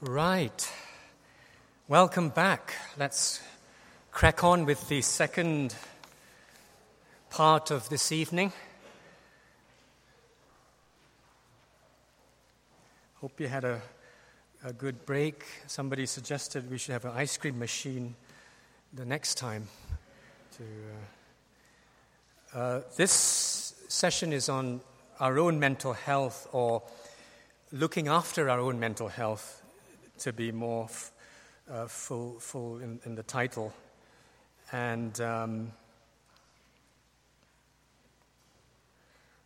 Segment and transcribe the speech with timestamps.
[0.00, 0.72] Right.
[1.88, 2.72] Welcome back.
[2.96, 3.42] Let's
[4.12, 5.74] crack on with the second
[7.30, 8.52] part of this evening.
[13.16, 13.82] Hope you had a,
[14.62, 15.44] a good break.
[15.66, 18.14] Somebody suggested we should have an ice cream machine
[18.94, 19.66] the next time.
[20.58, 20.62] To,
[22.54, 24.80] uh, uh, this session is on
[25.18, 26.84] our own mental health or
[27.72, 29.57] looking after our own mental health
[30.18, 31.12] to be more f-
[31.70, 33.72] uh, full, full in, in, the title.
[34.72, 35.72] And um,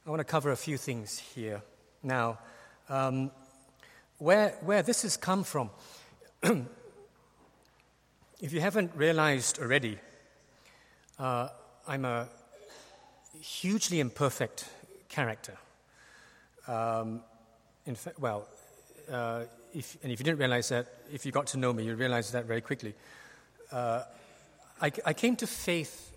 [0.06, 1.62] I want to cover a few things here.
[2.02, 2.38] Now,
[2.88, 3.30] um,
[4.18, 5.70] where, where this has come from,
[6.42, 6.66] if
[8.52, 9.98] you haven't realized already,
[11.18, 11.48] uh,
[11.86, 12.28] I'm a
[13.40, 14.68] hugely imperfect
[15.08, 15.56] character.
[16.66, 17.22] Um,
[17.86, 18.46] in fact, well,
[19.10, 19.44] uh,
[19.74, 22.30] if, and if you didn't realize that, if you got to know me, you'd realize
[22.32, 22.94] that very quickly.
[23.70, 24.02] Uh,
[24.80, 26.12] I, I, came to faith,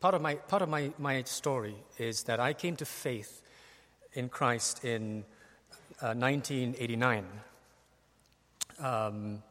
[0.00, 3.42] part of, my, part of my, my story is that I came to faith
[4.14, 5.24] in Christ in
[6.00, 7.26] uh, 1989,
[8.78, 9.42] um,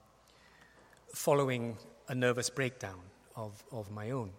[1.14, 3.00] following a nervous breakdown
[3.36, 4.32] of, of my own.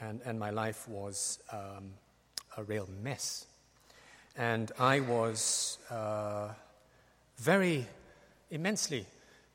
[0.00, 1.92] And, and my life was um,
[2.56, 3.46] a real mess.
[4.36, 5.78] And I was.
[5.90, 6.48] Uh,
[7.38, 7.86] very
[8.50, 9.06] immensely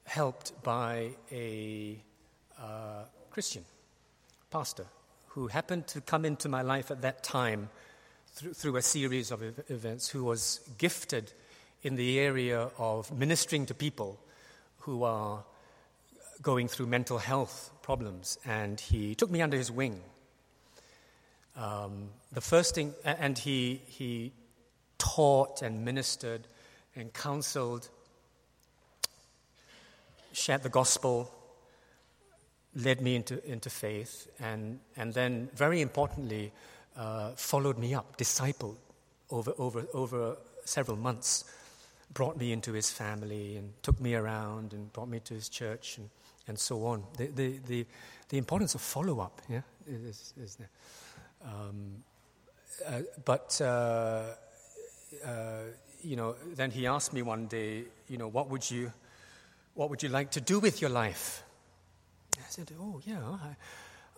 [0.05, 1.97] helped by a
[2.59, 3.63] uh, Christian
[4.49, 4.85] pastor
[5.27, 7.69] who happened to come into my life at that time
[8.33, 11.31] through, through a series of events, who was gifted
[11.83, 14.19] in the area of ministering to people
[14.79, 15.43] who are
[16.41, 18.37] going through mental health problems.
[18.45, 20.01] And he took me under his wing.
[21.55, 24.31] Um, the first thing, and he, he
[24.97, 26.47] taught and ministered
[26.97, 27.89] and counseled,
[30.33, 31.31] shared the gospel,
[32.75, 36.51] led me into, into faith, and, and then, very importantly,
[36.97, 38.75] uh, followed me up, discipled
[39.29, 41.45] over, over, over several months,
[42.13, 45.97] brought me into his family, and took me around, and brought me to his church,
[45.97, 46.09] and,
[46.47, 47.03] and so on.
[47.17, 47.85] The, the, the,
[48.29, 50.57] the importance of follow up, yeah, is, is.
[51.43, 52.03] Um,
[52.85, 54.23] uh, but uh,
[55.25, 55.63] uh
[56.07, 58.93] you know, then he asked me one day, you know, what would you,
[59.73, 61.43] what would you like to do with your life?
[62.37, 63.19] I said, oh, yeah,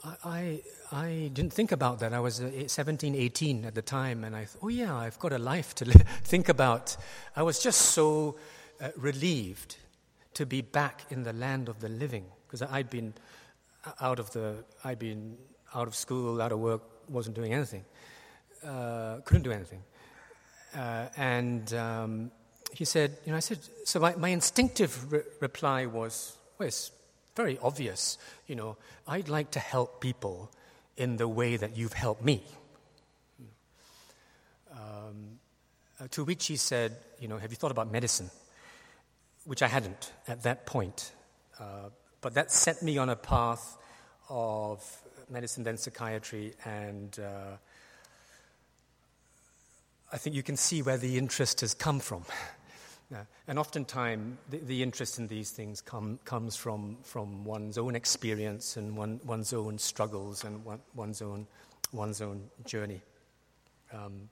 [0.04, 0.62] I, I,
[0.92, 2.14] I didn't think about that.
[2.14, 5.34] I was uh, 17, 18 at the time, and I thought, oh, yeah, I've got
[5.34, 5.86] a life to
[6.24, 6.96] think about.
[7.36, 8.38] I was just so
[8.80, 9.78] uh, relieved
[10.36, 13.14] to be back in the land of the living because I'd been
[14.00, 15.38] out of the, I'd been
[15.74, 17.84] out of school, out of work, wasn't doing anything,
[18.64, 19.82] uh, couldn't do anything.
[20.75, 22.31] Uh, and um,
[22.74, 26.91] he said, you know, I said, so my, my instinctive re- reply was, well, it's
[27.35, 28.78] very obvious, you know,
[29.08, 30.52] I'd like to help people
[30.97, 32.44] in the way that you've helped me.
[34.72, 35.40] Um,
[36.00, 38.29] uh, to which he said, you know, have you thought about medicine?
[39.46, 41.12] Which I hadn't at that point.
[41.59, 41.90] Uh,
[42.22, 43.78] but that set me on a path
[44.29, 44.84] of
[45.29, 47.58] medicine, then psychiatry, and uh,
[50.12, 52.24] I think you can see where the interest has come from.
[53.47, 58.78] And oftentimes, the, the, interest in these things come, comes from, from one's own experience
[58.78, 61.47] and one, one's own struggles and one, one's, own,
[61.92, 63.02] one's own journey.
[63.92, 64.30] Um,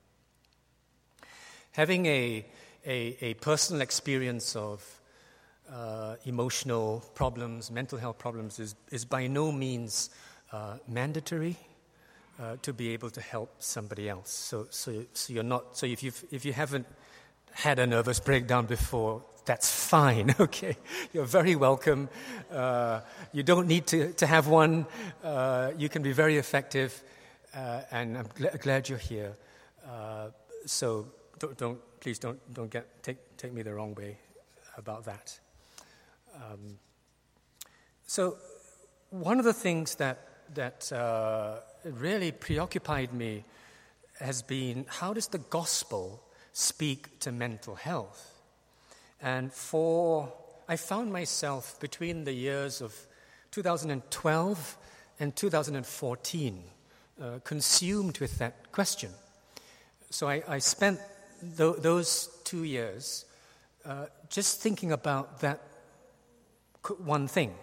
[1.72, 2.46] having a,
[2.86, 5.00] a, a, personal experience of
[5.68, 10.10] uh, emotional problems, mental health problems, is, is by no means
[10.52, 11.56] uh, mandatory
[12.40, 14.30] uh, to be able to help somebody else.
[14.30, 16.86] So, so, so you're not, so if, you've, if you haven't
[17.52, 20.76] had a nervous breakdown before, that's fine, okay?
[21.12, 22.08] You're very welcome.
[22.50, 23.00] Uh,
[23.32, 24.86] you don't need to, to have one.
[25.24, 27.02] Uh, you can be very effective,
[27.54, 29.36] uh, and I'm gl- glad you're here.
[29.86, 30.28] Uh,
[30.66, 31.06] so
[31.38, 34.18] don't, don't, please don't, don't get, take, take me the wrong way
[34.76, 35.38] about that.
[36.36, 36.78] Um,
[38.06, 38.36] so
[39.10, 40.18] one of the things that,
[40.54, 43.44] that uh, really preoccupied me
[44.20, 46.22] has been how does the gospel
[46.52, 48.34] speak to mental health?
[49.20, 50.32] And for,
[50.68, 52.94] I found myself between the years of
[53.50, 54.76] 2012
[55.20, 56.62] and 2014
[57.20, 59.10] uh, consumed with that question.
[60.10, 61.00] So I, I spent
[61.56, 63.24] th- those two years
[63.84, 65.60] uh, just thinking about that
[66.98, 67.54] one thing,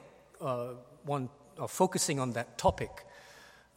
[0.41, 0.73] uh,
[1.05, 3.05] one, or focusing on that topic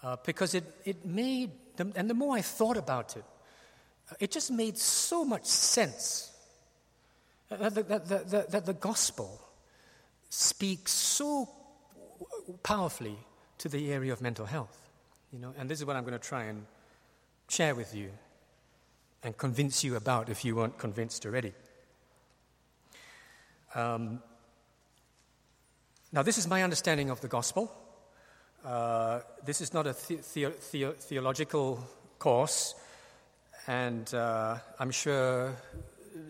[0.03, 3.25] uh, because it, it made, and the more I thought about it,
[4.11, 6.33] uh, it just made so much sense.
[7.49, 9.41] That the, that, that the gospel
[10.29, 11.49] speaks so
[12.63, 13.17] powerfully
[13.59, 14.91] to the area of mental health.
[15.33, 16.67] You know, and this is what I'm going to try and
[17.49, 18.11] share with you
[19.23, 21.53] and convince you about if you weren't convinced already.
[23.75, 24.23] Um,
[26.13, 27.73] now, this is my understanding of the gospel.
[28.65, 31.79] Uh, this is not a the- the- the- theological
[32.19, 32.75] course,
[33.67, 35.55] and uh, I'm sure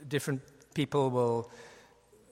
[0.09, 0.43] different
[0.75, 1.51] people will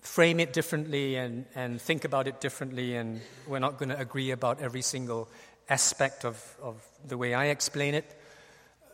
[0.02, 4.30] frame it differently and, and think about it differently, and we're not going to agree
[4.30, 5.28] about every single
[5.68, 8.14] aspect of, of the way I explain it.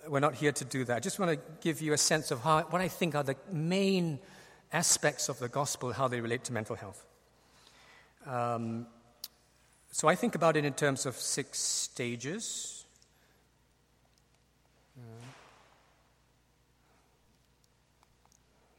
[0.08, 0.96] We're not here to do that.
[0.96, 3.36] I just want to give you a sense of how, what I think are the
[3.50, 4.20] main
[4.72, 7.04] aspects of the gospel, how they relate to mental health.
[8.26, 8.86] Um,
[9.92, 12.86] so I think about it in terms of six stages.
[14.98, 15.02] Uh,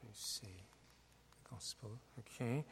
[0.02, 0.48] let me see.
[1.50, 2.66] Gospel, okay.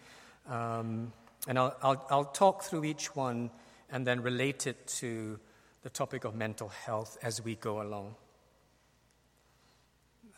[0.49, 1.13] Um,
[1.47, 3.51] and I'll, I'll, I'll talk through each one
[3.91, 5.39] and then relate it to
[5.83, 8.15] the topic of mental health as we go along.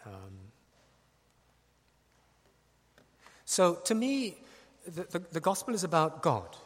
[0.05, 0.51] Um,
[3.45, 4.37] so, to me,
[4.85, 6.57] the, the, the, gospel is about God.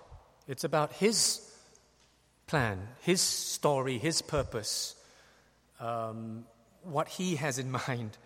[0.48, 1.42] It's about His
[2.48, 4.96] plan, His story, His purpose,
[5.80, 6.46] um,
[6.84, 8.18] what He has in mind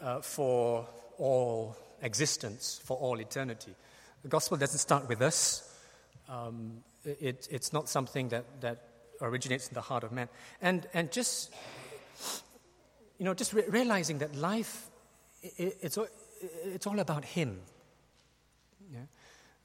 [0.00, 0.86] uh, for
[1.18, 3.74] all existence, for all eternity.
[4.22, 5.66] The gospel doesn't start with us.
[6.28, 8.84] Um, it, it's not something that, that
[9.20, 10.28] originates in the heart of man.
[10.60, 11.52] And, and just,
[13.18, 14.88] you know, just re- realizing that life,
[15.42, 15.98] it, it's,
[16.64, 17.60] it's all about Him.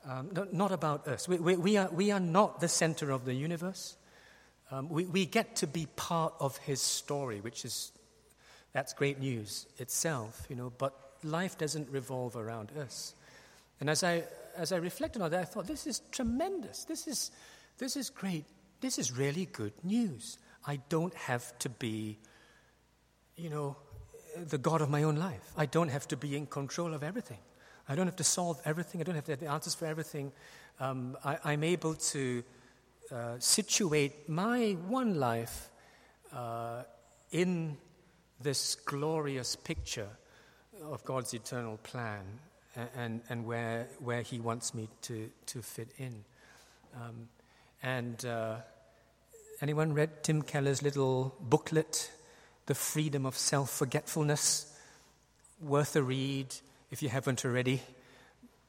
[0.07, 1.27] Um, not, not, about us.
[1.27, 3.97] We, we, we, are, we are not the center of the universe.
[4.69, 7.91] Um, we, we get to be part of His story, which is,
[8.71, 10.93] that's great news itself, you know, but
[11.23, 13.15] life doesn't revolve around us.
[13.79, 14.23] And as I,
[14.55, 16.85] as I reflected on that, I thought, this is tremendous.
[16.85, 17.31] This is,
[17.79, 18.45] this is great.
[18.81, 20.37] This is really good news.
[20.67, 22.19] I don't have to be,
[23.37, 23.75] you know,
[24.37, 25.51] the God of my own life.
[25.57, 27.39] I don't have to be in control of everything.
[27.87, 29.01] I don't have to solve everything.
[29.01, 30.31] I don't have to have the answers for everything.
[30.79, 32.43] Um, I, am able to
[33.11, 35.69] uh, situate my one life
[36.33, 36.83] uh,
[37.31, 37.77] in
[38.41, 40.09] this glorious picture
[40.83, 42.23] of God's eternal plan
[42.95, 46.23] and, and where, where He wants me to, to fit in.
[46.95, 47.29] Um,
[47.83, 48.55] and uh,
[49.61, 52.11] anyone read Tim Keller's little booklet,
[52.65, 54.71] The Freedom of Self Forgetfulness?
[55.61, 56.53] Worth a read
[56.95, 57.81] if you haven't already.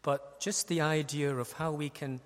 [0.03, 2.21] But just the idea of how we can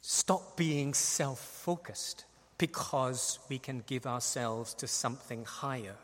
[0.00, 2.24] stop being self focused
[2.56, 5.96] because we can give ourselves to something higher.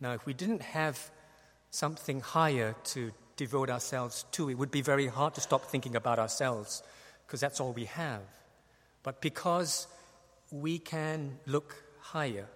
[0.00, 0.98] Now, if we didn't have
[1.70, 6.18] something higher to devote ourselves to, it would be very hard to stop thinking about
[6.18, 6.82] ourselves
[7.26, 8.22] because that's all we have.
[9.02, 9.86] But because
[10.50, 12.46] we can look higher,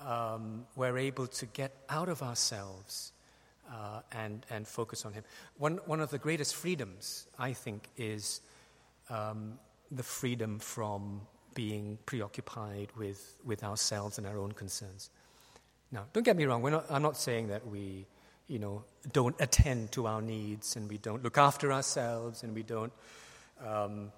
[0.00, 3.12] um, we're able to get out of ourselves
[3.70, 5.24] uh, and, and focus on Him.
[5.58, 8.40] One, one of the greatest freedoms, I think, is
[9.10, 9.58] um,
[9.90, 11.22] the freedom from
[11.54, 15.10] being preoccupied with, with ourselves and our own concerns.
[15.90, 18.06] Now, don't get me wrong, not, I'm not saying that we
[18.48, 22.62] you know, don't attend to our needs and we don't look after ourselves and we
[22.62, 22.92] don't
[23.64, 24.12] um,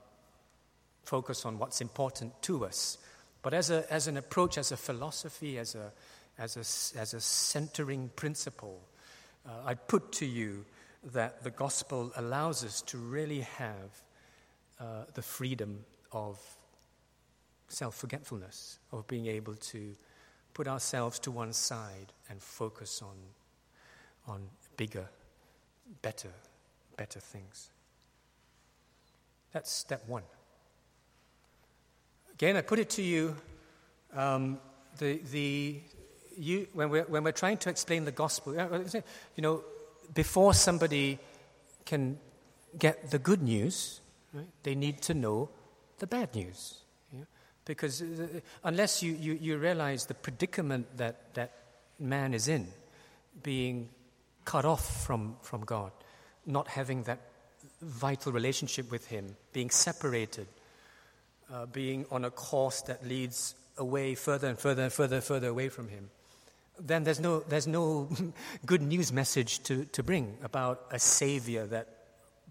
[1.02, 2.98] focus on what's important to us.
[3.40, 5.92] But as, a, as an approach, as a philosophy, as a,
[6.38, 8.80] as a, as a centering principle,
[9.48, 10.64] uh, I put to you
[11.12, 14.02] that the gospel allows us to really have
[14.78, 16.38] uh, the freedom of
[17.68, 19.94] self forgetfulness, of being able to
[20.54, 23.16] put ourselves to one side and focus on
[24.26, 24.42] on
[24.76, 25.08] bigger,
[26.02, 26.30] better,
[26.96, 27.70] better things.
[29.52, 30.24] That's step one.
[32.34, 33.34] Again, I put it to you
[34.14, 34.58] um,
[34.98, 35.80] the, the,
[36.38, 39.64] you, when, we're, when we're trying to explain the gospel, you know,
[40.14, 41.18] before somebody
[41.84, 42.18] can
[42.78, 44.00] get the good news,
[44.32, 45.48] right, they need to know
[45.98, 46.78] the bad news.
[47.12, 47.24] Yeah?
[47.64, 51.52] Because uh, unless you, you, you realize the predicament that, that
[51.98, 52.68] man is in,
[53.42, 53.88] being
[54.44, 55.92] cut off from, from God,
[56.46, 57.20] not having that
[57.82, 60.46] vital relationship with Him, being separated,
[61.52, 65.48] uh, being on a course that leads away further and further and further and further
[65.48, 66.10] away from Him,
[66.80, 68.08] then there's no, there's no
[68.66, 71.88] good news message to, to bring about a Savior that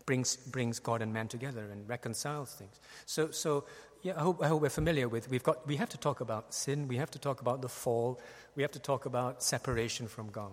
[0.05, 2.79] brings, brings God and man together and reconciles things.
[3.05, 3.65] So, so
[4.03, 5.29] yeah, I hope, I hope we're familiar with.
[5.29, 8.19] We've got, we have to talk about sin, we have to talk about the fall,
[8.55, 10.51] we have to talk about separation from God.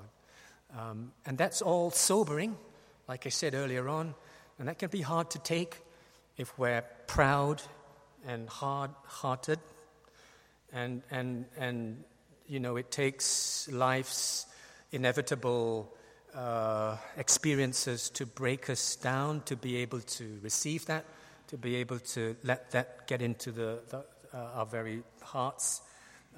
[0.77, 2.57] Um, and that's all sobering,
[3.09, 4.15] like I said earlier on,
[4.59, 5.81] and that can be hard to take
[6.37, 7.63] if we're proud
[8.27, 9.59] and hard hearted.
[10.73, 12.03] And, and, and,
[12.47, 14.47] you know, it takes life's
[14.93, 15.95] inevitable
[16.35, 21.05] uh, experiences to break us down, to be able to receive that,
[21.49, 25.81] to be able to let that get into the, the, uh, our very hearts.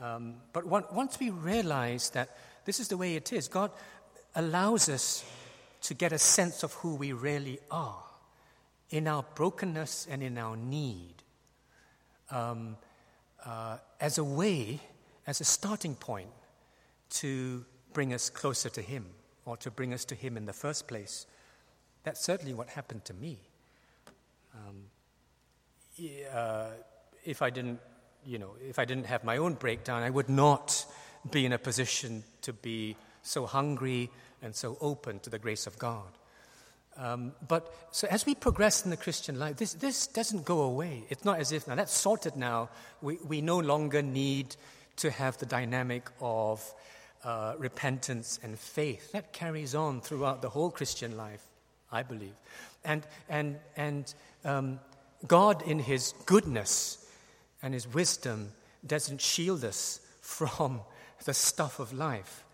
[0.02, 3.70] Um, but one, once we realize that this is the way it is, God
[4.34, 5.24] allows us
[5.82, 8.02] to get a sense of who we really are
[8.90, 11.14] in our brokenness and in our need
[12.30, 12.76] um,
[13.44, 14.80] uh, as a way,
[15.26, 16.28] as a starting point
[17.10, 19.06] to bring us closer to Him
[19.44, 21.26] or to bring us to Him in the first place.
[22.04, 23.38] That's certainly what happened to me.
[24.54, 24.84] Um,
[26.32, 26.66] uh,
[27.24, 27.80] if I didn't,
[28.24, 30.86] you know, if I didn't have my own breakdown, I would not
[31.30, 34.10] be in a position to be so hungry
[34.42, 36.06] and so open to the grace of God.
[36.98, 41.04] Um, but so as we progress in the Christian life, this, this doesn't go away.
[41.10, 42.70] It's not as if now that's sorted now.
[43.02, 44.56] We, we no longer need
[44.96, 46.74] to have the dynamic of
[47.24, 49.12] uh, repentance and faith.
[49.12, 51.44] That carries on throughout the whole Christian life,
[51.90, 52.34] I believe.
[52.84, 54.80] And, and, and um,
[55.26, 57.04] God, in His goodness
[57.62, 58.52] and His wisdom,
[58.86, 60.80] doesn't shield us from
[61.24, 62.44] the stuff of life.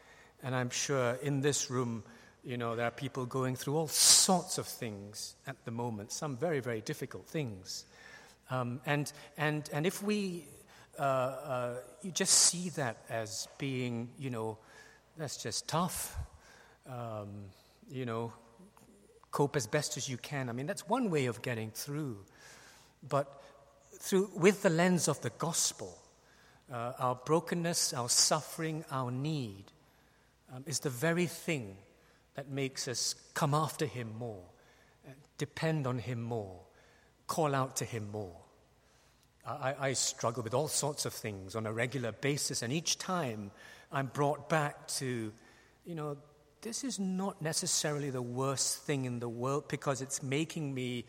[0.43, 2.03] And I'm sure in this room,
[2.43, 6.37] you know, there are people going through all sorts of things at the moment, some
[6.37, 7.85] very, very difficult things.
[8.51, 10.45] Um, and, and, and if we
[10.99, 14.59] uh, uh, you just see that as being, you know,
[15.17, 16.17] that's just tough.
[16.89, 17.29] Um,
[17.91, 18.33] you know,
[19.31, 20.49] cope as best as you can.
[20.49, 22.19] I mean, that's one way of getting through.
[23.09, 23.43] But
[23.99, 25.99] through, with the lens of the gospel,
[26.73, 29.65] uh, our brokenness, our suffering, our need
[30.55, 31.77] um, is the very thing
[32.35, 34.45] that makes us come after Him more,
[35.07, 36.61] uh, depend on Him more,
[37.27, 38.37] call out to Him more.
[39.47, 43.51] I, I, struggle with all sorts of things on a regular basis, and each time
[43.91, 45.33] I'm brought back to,
[45.85, 46.17] you know,
[46.61, 51.05] this is not necessarily the worst thing in the world because it's making me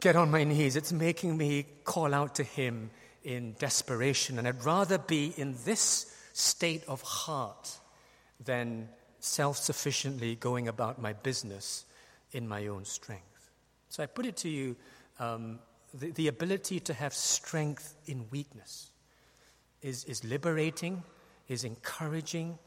[0.00, 0.76] get on my knees.
[0.76, 2.90] It's making me call out to Him
[3.22, 4.38] in desperation.
[4.38, 7.78] And I'd rather be in this state of heart
[8.42, 8.88] than
[9.20, 11.84] self sufficiently going about my business
[12.32, 13.50] in my own strength.
[13.90, 14.74] So I put it to you
[15.20, 15.58] um,
[15.94, 18.88] the, the ability to have strength in weakness
[19.82, 21.02] is, is liberating,
[21.48, 22.58] is encouraging.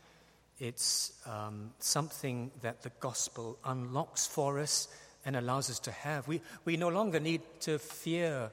[0.59, 4.87] It's um, something that the gospel unlocks for us
[5.25, 6.27] and allows us to have.
[6.27, 8.51] We, we no longer need to fear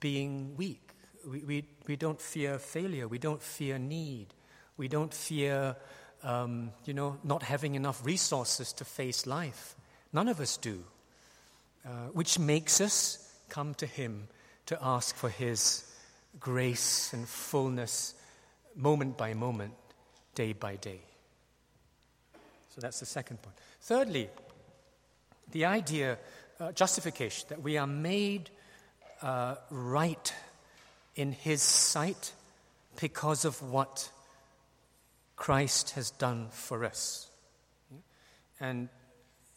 [0.00, 0.80] being weak.
[1.26, 3.08] We, we, we don't fear failure.
[3.08, 4.28] We don't fear need.
[4.76, 5.76] We don't fear,
[6.22, 9.76] um, you know, not having enough resources to face life.
[10.12, 10.82] None of us do.
[11.84, 14.28] Uh, which makes us come to Him
[14.66, 15.84] to ask for His
[16.38, 18.14] grace and fullness
[18.74, 19.74] moment by moment,
[20.34, 21.00] day by day.
[22.74, 23.56] So that's the second point.
[23.80, 24.28] Thirdly,
[25.50, 26.18] the idea,
[26.60, 28.50] uh, justification, that we are made
[29.22, 30.34] uh, right
[31.16, 32.32] in His sight
[33.00, 34.10] because of what
[35.36, 37.28] Christ has done for us.
[38.60, 38.88] And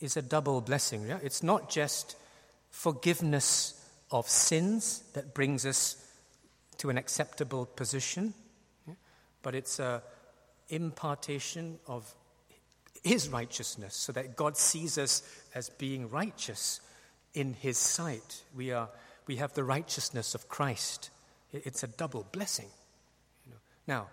[0.02, 1.08] is a double blessing.
[1.08, 1.20] Yeah?
[1.24, 2.16] It's not just
[2.72, 3.81] forgiveness
[4.12, 5.96] of sins that brings us
[6.78, 8.34] to an acceptable position,
[9.42, 10.04] but it's a
[10.70, 12.16] impartation of
[13.04, 16.82] his righteousness so that God sees us as being righteous
[17.34, 18.44] in his sight.
[18.56, 18.90] We, are,
[19.28, 21.10] we have the righteousness of Christ.
[21.52, 22.70] It's a double blessing.
[23.88, 24.08] Now,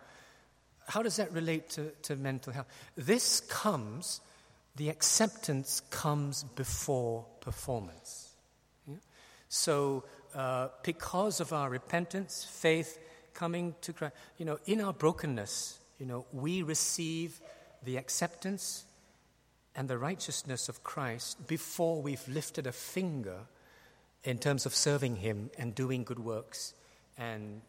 [0.87, 2.67] how does that relate to, to mental health?
[2.97, 4.21] This comes,
[4.77, 8.28] the acceptance comes before performance.
[9.49, 12.99] So, uh, because of our repentance, faith,
[13.35, 17.41] coming to Christ, you know, in our brokenness, you know, we receive
[17.85, 18.85] the acceptance
[19.75, 23.39] and the righteousness of Christ before we've lifted a finger
[24.25, 26.75] in terms of serving Him and doing good works
[27.17, 27.63] and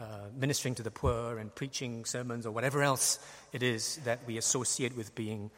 [0.00, 3.18] uh, ministering to the poor and preaching sermons or whatever else
[3.52, 5.50] it is that we associate with being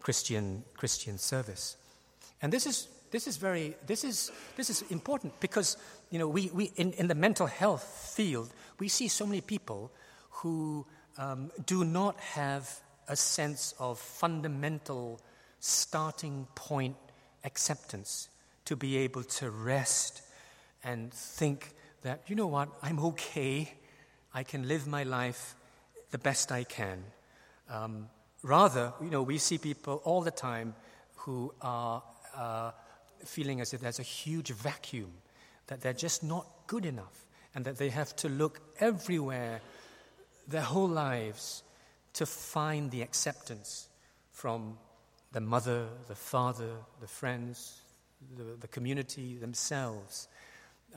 [0.00, 1.76] Christian Christian service.
[2.40, 5.76] And this is this is very, this is, this is important because,
[6.10, 9.90] you know, we, we in, in the mental health field, we see so many people
[10.30, 10.86] who
[11.18, 12.70] um, do not have
[13.08, 15.20] a sense of fundamental
[15.58, 16.96] starting point
[17.44, 18.28] acceptance
[18.64, 20.22] to be able to rest
[20.84, 23.72] and think that, you know what, I'm okay,
[24.32, 25.54] I can live my life
[26.10, 27.04] the best I can.
[27.68, 28.08] Um,
[28.42, 30.74] rather, you know, we see people all the time
[31.16, 32.02] who are
[32.34, 32.70] uh,
[33.24, 35.12] feeling as if there's a huge vacuum,
[35.66, 39.60] that they're just not good enough, and that they have to look everywhere
[40.48, 41.62] their whole lives
[42.14, 43.88] to find the acceptance
[44.32, 44.78] from
[45.32, 47.80] the mother, the father, the friends,
[48.36, 50.28] the, the community themselves.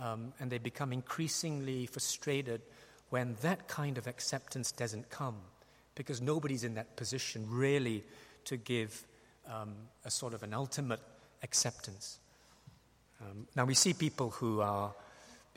[0.02, 2.62] Um, and they become increasingly frustrated
[3.10, 5.36] when that kind of acceptance doesn't come
[5.94, 8.04] because nobody's in that position really
[8.46, 9.06] to give
[9.48, 11.02] um, a sort of an ultimate
[11.44, 12.20] acceptance.
[13.22, 14.94] Um, now, we see people who are,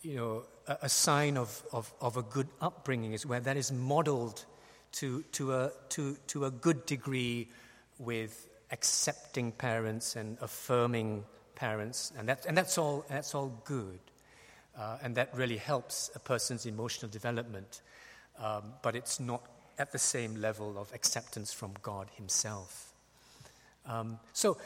[0.02, 3.72] you know, a, a sign of, of, of, a good upbringing is where that is
[3.72, 4.44] modeled
[4.92, 7.48] to, to, a, to, to a good degree
[7.98, 11.24] with accepting parents and affirming
[11.54, 13.98] parents, and, that, and that's, all, that's all good.
[14.78, 17.80] Uh, and that really helps a person's emotional development.
[18.38, 19.42] Um, but it's not
[19.78, 22.92] at the same level of acceptance from God Himself.
[23.86, 24.58] Um, so,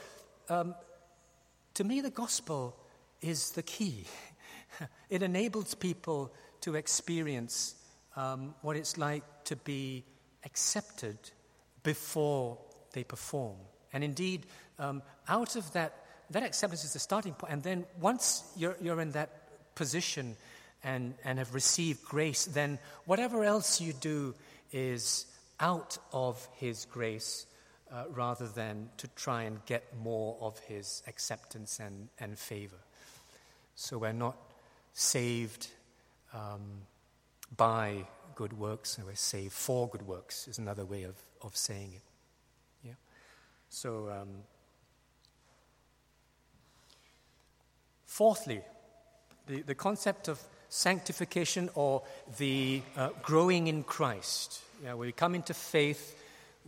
[0.48, 0.74] um,
[1.74, 2.76] to me, the gospel
[3.20, 4.04] is the key.
[5.10, 7.74] it enables people to experience
[8.16, 10.04] um, what it's like to be
[10.44, 11.18] accepted
[11.82, 12.58] before
[12.92, 13.56] they perform.
[13.92, 14.46] And indeed,
[14.78, 15.94] um, out of that,
[16.30, 17.52] that acceptance is the starting point.
[17.52, 20.36] And then once you're, you're in that position
[20.82, 24.34] and, and have received grace, then whatever else you do
[24.72, 25.26] is
[25.58, 27.46] out of His grace
[27.92, 32.78] uh, rather than to try and get more of His acceptance and, and favor.
[33.74, 34.36] So we're not
[34.92, 35.68] saved
[36.34, 36.82] um,
[37.56, 41.92] by good works, and we're saved for good works, is another way of, of saying
[41.94, 42.02] it.
[42.84, 42.92] Yeah?
[43.68, 44.28] So, um,
[48.06, 48.60] fourthly,
[49.46, 52.02] the, the concept of sanctification or
[52.38, 54.60] the uh, growing in Christ.
[54.84, 56.16] Yeah, we come into faith,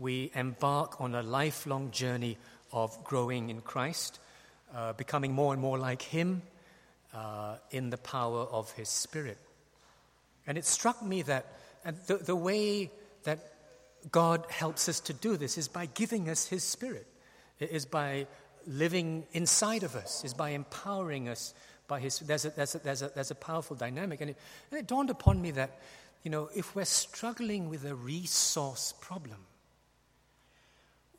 [0.03, 2.37] we embark on a lifelong journey
[2.73, 4.19] of growing in Christ,
[4.75, 6.43] uh, becoming more and more like Him
[7.15, 9.39] uh, in the power of His Spirit.
[10.47, 11.47] And it struck me that
[12.07, 12.91] the, the way
[13.23, 13.39] that
[14.11, 17.07] God helps us to do this is by giving us His Spirit,
[17.61, 18.27] it is by
[18.67, 21.55] living inside of us, is by empowering us
[21.89, 24.21] by his, there's a, there's a, there's a, there's a powerful dynamic.
[24.21, 24.37] And it,
[24.71, 25.79] and it dawned upon me that,
[26.23, 29.39] you know, if we're struggling with a resource problem,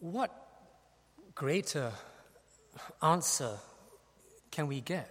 [0.04, 0.32] what
[1.34, 1.94] greater
[3.02, 3.58] answer
[4.52, 5.10] can we get?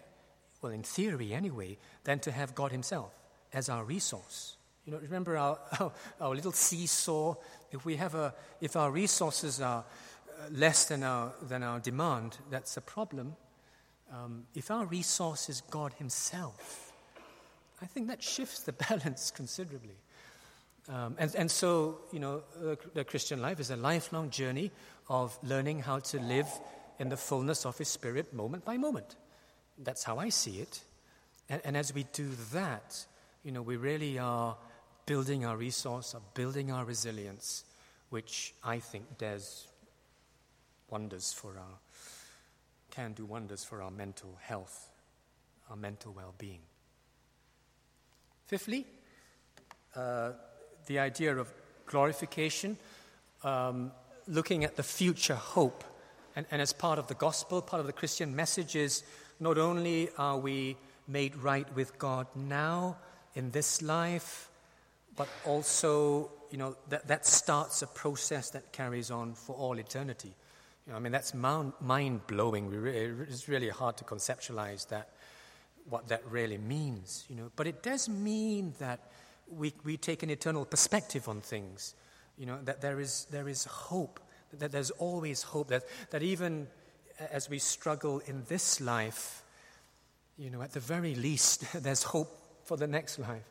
[0.60, 3.12] Well, in theory, anyway, than to have God Himself
[3.52, 4.56] as our resource.
[4.84, 7.34] You know, remember our, our, our little seesaw?
[7.70, 9.84] If we have a, if our resources are
[10.28, 13.36] uh, less than our, than our demand, that's a problem
[14.12, 16.92] um, if our resource is God Himself,
[17.80, 19.96] I think that shifts the balance considerably.
[20.88, 22.42] Um, and, and so, you know,
[22.94, 24.72] the Christian life is a lifelong journey
[25.08, 26.48] of learning how to live
[26.98, 29.16] in the fullness of His Spirit moment by moment.
[29.78, 30.82] That's how I see it.
[31.48, 33.06] And, and as we do that,
[33.44, 34.56] you know, we really are
[35.06, 37.64] building our resource, are building our resilience,
[38.10, 39.66] which I think does
[40.90, 41.78] wonders for our
[42.92, 44.90] can do wonders for our mental health,
[45.70, 46.60] our mental well being.
[48.44, 48.86] Fifthly,
[49.96, 50.32] uh,
[50.86, 51.52] the idea of
[51.86, 52.76] glorification,
[53.44, 53.92] um,
[54.26, 55.84] looking at the future hope.
[56.34, 59.02] And, and as part of the gospel, part of the Christian message is
[59.40, 60.76] not only are we
[61.08, 62.96] made right with God now
[63.34, 64.48] in this life,
[65.16, 70.34] but also, you know, that, that starts a process that carries on for all eternity.
[70.86, 72.72] You know, I mean, that's mind blowing.
[73.28, 75.10] It's really hard to conceptualize that,
[75.88, 77.24] what that really means.
[77.28, 79.00] You know, but it does mean that
[79.56, 81.94] we, we take an eternal perspective on things.
[82.38, 84.20] You know, that there is, there is hope,
[84.52, 86.66] that there's always hope, that, that even
[87.30, 89.44] as we struggle in this life,
[90.38, 92.30] you know, at the very least, there's hope
[92.64, 93.48] for the next life.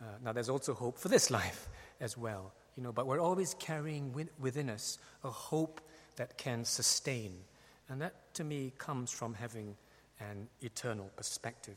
[0.00, 1.68] Uh, now, there's also hope for this life
[2.00, 5.80] as well, you know, but we're always carrying within us a hope
[6.16, 7.32] that can sustain.
[7.88, 9.76] And that, to me, comes from having
[10.20, 11.76] an eternal perspective.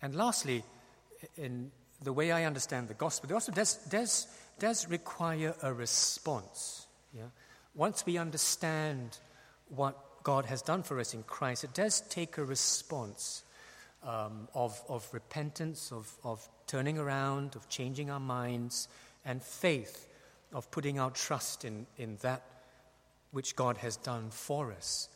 [0.00, 0.62] And lastly,
[1.36, 1.70] in
[2.02, 4.26] the way I understand the gospel, the gospel does, does,
[4.58, 6.86] does require a response.
[7.12, 7.24] Yeah?
[7.74, 9.18] Once we understand
[9.68, 13.42] what God has done for us in Christ, it does take a response
[14.02, 18.88] um, of, of repentance, of, of turning around, of changing our minds,
[19.24, 20.08] and faith,
[20.52, 22.42] of putting our trust in, in that
[23.32, 25.08] which God has done for us.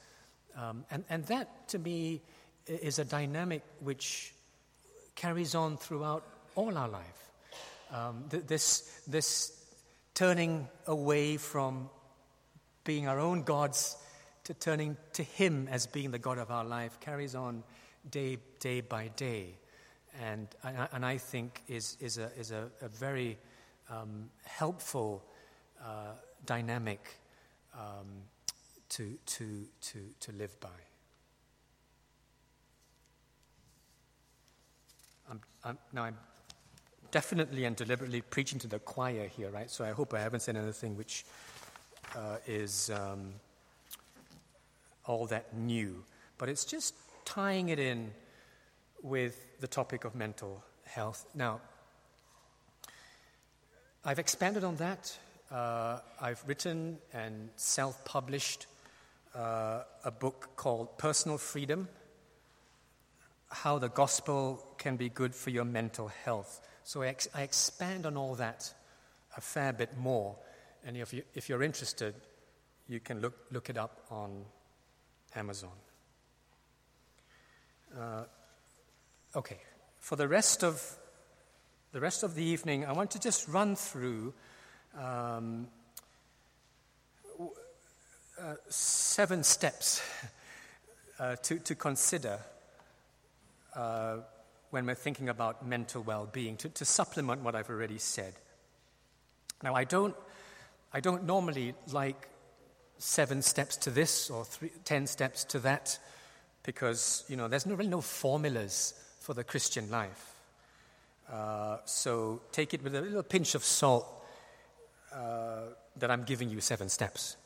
[0.57, 2.21] Um, and, and that, to me,
[2.67, 4.35] is a dynamic which
[5.14, 6.25] carries on throughout
[6.59, 7.31] all our life.
[7.92, 9.53] Um, th- this, this
[10.14, 11.88] turning away from
[12.83, 13.97] being our own gods
[14.42, 17.62] to turning to Him as being the God of our life carries on
[18.11, 19.55] day, day by day.
[20.21, 20.49] And,
[20.92, 23.38] and I think is, is, a, is a, a very
[23.88, 25.23] um, helpful
[25.81, 27.21] uh, dynamic
[27.73, 28.25] um,
[28.88, 30.68] to, to, to, to live by.
[35.31, 36.16] I'm, I'm, now, I'm
[37.11, 39.71] definitely and deliberately preaching to the choir here, right?
[39.71, 41.25] So I hope I haven't said anything which
[42.16, 43.35] uh, is um,
[45.07, 46.05] all that new.
[46.37, 46.94] But it's just
[47.25, 48.12] tying it in
[49.03, 51.27] with the topic of mental health.
[51.35, 51.61] Now,
[54.05, 55.16] I've expanded on that.
[55.51, 58.66] Uh, I've written and self published
[59.35, 61.88] uh, a book called Personal Freedom
[63.51, 66.61] How the Gospel Can Be Good for Your Mental Health.
[66.88, 68.72] So I, ex- I expand on all that
[69.37, 70.35] a fair bit more.
[70.87, 72.14] And if, you, if you're interested,
[72.88, 74.46] you can look, look it up on
[75.37, 75.77] Amazon.
[77.94, 78.22] Uh,
[79.37, 79.59] okay,
[79.98, 80.83] for the rest of
[81.92, 84.33] the rest of the evening, I want to just run through
[84.98, 85.68] um,
[88.40, 90.01] uh, seven steps
[91.20, 92.38] uh, to, to consider
[93.77, 94.20] uh,
[94.70, 98.35] when we're thinking about mental well being, to, to supplement what I've already said.
[99.62, 100.14] Now, I don't,
[100.92, 102.28] I don't normally like
[102.98, 105.98] seven steps to this or three, ten steps to that
[106.62, 110.35] because, you know, there's no, really no formulas for the Christian life.
[111.33, 114.07] Uh, so take it with a little pinch of salt
[115.14, 115.62] uh,
[115.96, 117.37] that I'm giving you seven steps.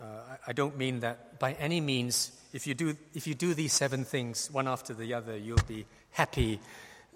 [0.00, 3.54] Uh, I, I, don't mean that by any means, if you, do, if you do
[3.54, 6.60] these seven things one after the other, you'll be happy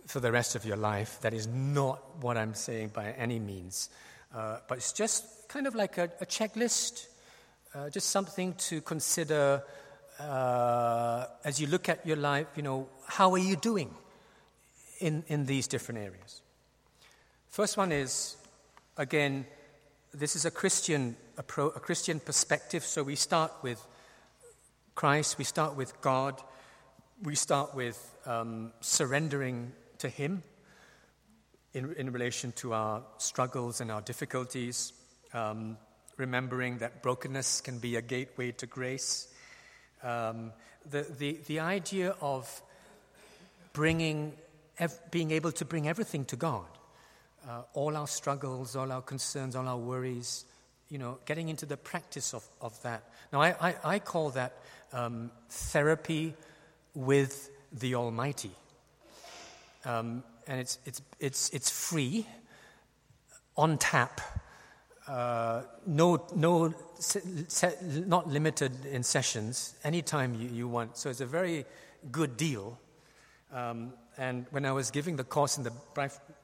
[0.07, 1.21] for the rest of your life.
[1.21, 3.89] That is not what I'm saying by any means.
[4.35, 7.07] Uh, but it's just kind of like a, a checklist,
[7.75, 9.63] uh, just something to consider
[10.19, 12.47] uh, as you look at your life.
[12.57, 13.95] You know, how are you doing
[15.01, 16.41] in, in these different areas?
[17.49, 18.37] First one is,
[18.97, 19.47] again,
[20.13, 22.85] this is a Christian, a, Christian perspective.
[22.85, 23.85] So we start with
[24.95, 26.41] Christ, we start with God,
[27.23, 30.43] we start with um, surrendering to Him
[31.73, 34.93] in, in relation to our struggles and our difficulties,
[35.33, 35.79] um,
[36.17, 39.29] remembering that brokenness can be a gateway to grace.
[40.03, 40.53] Um,
[40.91, 42.63] the, the, the idea of
[43.73, 44.33] bringing,
[44.79, 46.67] ev- being able to bring everything to God,
[47.49, 50.45] uh, all our struggles, all our concerns, all our worries,
[50.89, 53.05] you know, getting into the practice of, of that.
[53.33, 54.59] Now, I, I, I call that
[54.93, 56.35] um, therapy
[56.97, 58.51] with the Almighty.
[59.85, 62.27] Um, and it's, it's, it's, it's free,
[63.57, 64.21] on tap,
[65.07, 66.75] uh, no, no,
[68.07, 70.97] not limited in sessions, anytime you, you want.
[70.97, 71.65] So it's a very
[72.11, 72.79] good deal.
[73.53, 75.73] Um, and when I was giving the course in the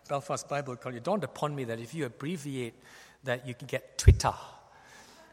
[0.08, 2.74] Belfast Bible College, it dawned upon me that if you abbreviate
[3.24, 4.34] that, you can get Twitter,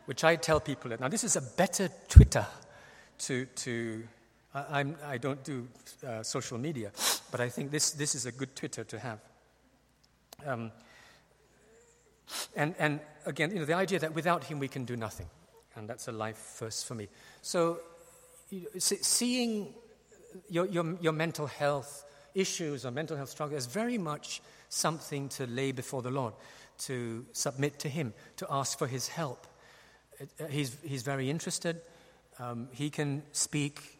[0.05, 2.45] which I tell people that now this is a better Twitter
[3.19, 4.03] to, to
[4.53, 5.67] I, I'm, I do not do
[6.07, 6.91] uh, social media,
[7.31, 9.19] but I think this, this is a good Twitter to have.
[10.45, 10.71] Um,
[12.55, 15.27] and, and again, you know, the idea that without him we can do nothing.
[15.75, 17.07] And that's a life first for me.
[17.41, 17.79] So,
[18.49, 19.73] you know, seeing
[20.49, 25.47] your, your, your mental health issues or mental health struggles is very much something to
[25.47, 26.33] lay before the Lord,
[26.79, 29.47] to submit to Him, to ask for His help.
[30.21, 31.81] Uh, he's, he's very interested.
[32.39, 33.98] Um, he can speak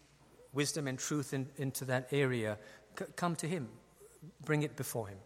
[0.53, 2.57] wisdom and truth in, into that area,
[2.97, 3.67] c- come to Him,
[4.43, 5.17] bring it before Him,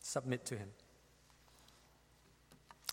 [0.00, 0.68] submit to Him.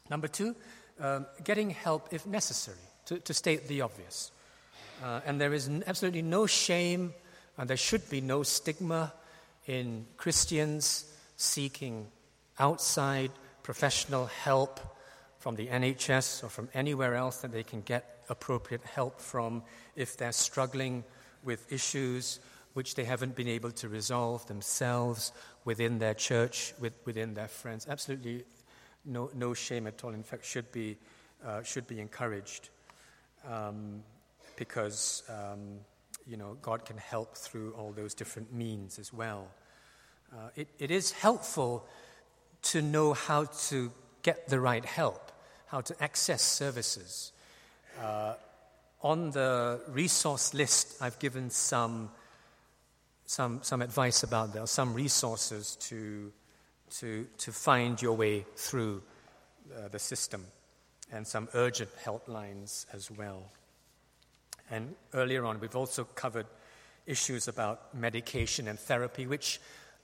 [0.09, 0.55] Number two,
[0.99, 4.31] um, getting help if necessary, to, to state the obvious.
[5.03, 7.13] Uh, and there is absolutely no shame,
[7.57, 9.13] and there should be no stigma
[9.65, 11.05] in Christians
[11.37, 12.07] seeking
[12.57, 13.31] outside
[13.63, 14.79] professional help
[15.37, 19.63] from the NHS or from anywhere else that they can get appropriate help from
[19.95, 21.03] if they're struggling
[21.43, 22.39] with issues
[22.73, 25.31] which they haven't been able to resolve themselves
[25.65, 27.87] within their church, with, within their friends.
[27.89, 28.45] Absolutely
[29.05, 30.11] no, no shame at all.
[30.11, 30.97] In fact, should be,
[31.45, 32.69] uh, should be encouraged
[33.47, 34.03] um,
[34.55, 35.79] because, um,
[36.27, 39.47] you know, God can help through all those different means as well.
[40.31, 41.85] Uh, it, it is helpful
[42.61, 45.31] to know how to get the right help,
[45.67, 47.31] how to access services.
[47.99, 48.35] Uh,
[49.01, 52.09] on the resource list, I've given some,
[53.25, 56.31] some, some advice about there, some resources to,
[56.97, 59.01] to, to find your way through
[59.75, 60.45] uh, the system,
[61.11, 63.43] and some urgent helplines as well.
[64.69, 66.45] And earlier on, we've also covered
[67.05, 69.59] issues about medication and therapy, which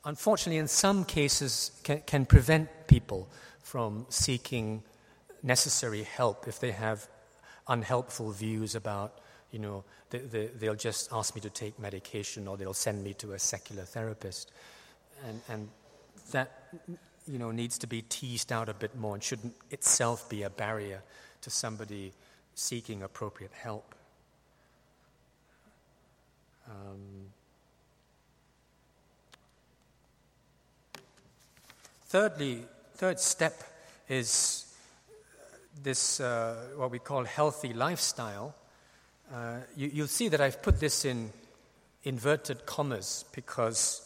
[0.05, 3.27] unfortunately, in some cases, can, can prevent people
[3.61, 4.83] from seeking
[5.43, 7.07] necessary help if they have
[7.67, 9.19] unhelpful views about,
[9.51, 13.13] you know, they, they, they'll just ask me to take medication or they'll send me
[13.15, 14.51] to a secular therapist.
[15.27, 15.69] And, and
[16.31, 16.69] that,
[17.27, 20.49] you know, needs to be teased out a bit more and shouldn't itself be a
[20.49, 21.01] barrier
[21.41, 22.13] to somebody
[22.53, 23.95] seeking appropriate help.
[26.67, 27.27] Um,
[32.05, 32.63] thirdly,
[32.95, 33.61] third step
[34.09, 34.74] is
[35.83, 38.55] this, uh, what we call healthy lifestyle.
[39.33, 41.31] Uh, you, you'll see that I've put this in
[42.03, 44.01] inverted commas because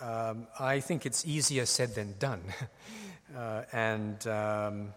[0.00, 2.42] um, I think it's easier said than done.
[3.36, 4.94] uh, and um,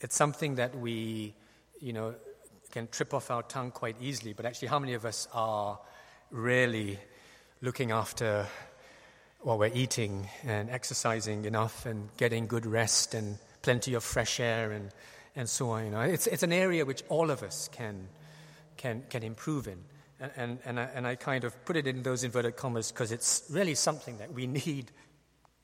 [0.00, 1.34] it's something that we,
[1.80, 2.14] you know,
[2.70, 4.32] can trip off our tongue quite easily.
[4.32, 5.78] But actually, how many of us are
[6.30, 6.98] really
[7.62, 8.46] looking after
[9.40, 14.72] what we're eating and exercising enough and getting good rest and plenty of fresh air
[14.72, 14.90] and,
[15.34, 15.86] and so on?
[15.86, 18.08] You know, it's, it's an area which all of us can,
[18.76, 19.78] can, can improve in.
[20.20, 23.10] And, and, and, I, and I kind of put it in those inverted commas because
[23.10, 24.92] it's really something that we need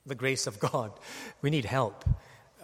[0.07, 0.93] the grace of God.
[1.43, 2.05] We need help.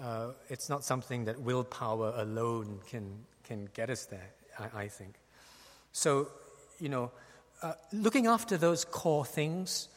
[0.01, 5.15] Uh, it's not something that willpower alone can, can get us there, I, I think.
[5.93, 6.29] So,
[6.81, 7.13] you know,
[7.63, 9.89] uh, looking after those core things,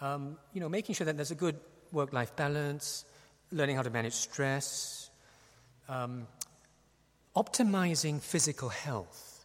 [0.00, 1.56] um, you know, making sure that there's a good
[1.92, 3.04] work life balance,
[3.52, 5.10] learning how to manage stress,
[5.88, 6.26] um,
[7.36, 9.44] optimizing physical health.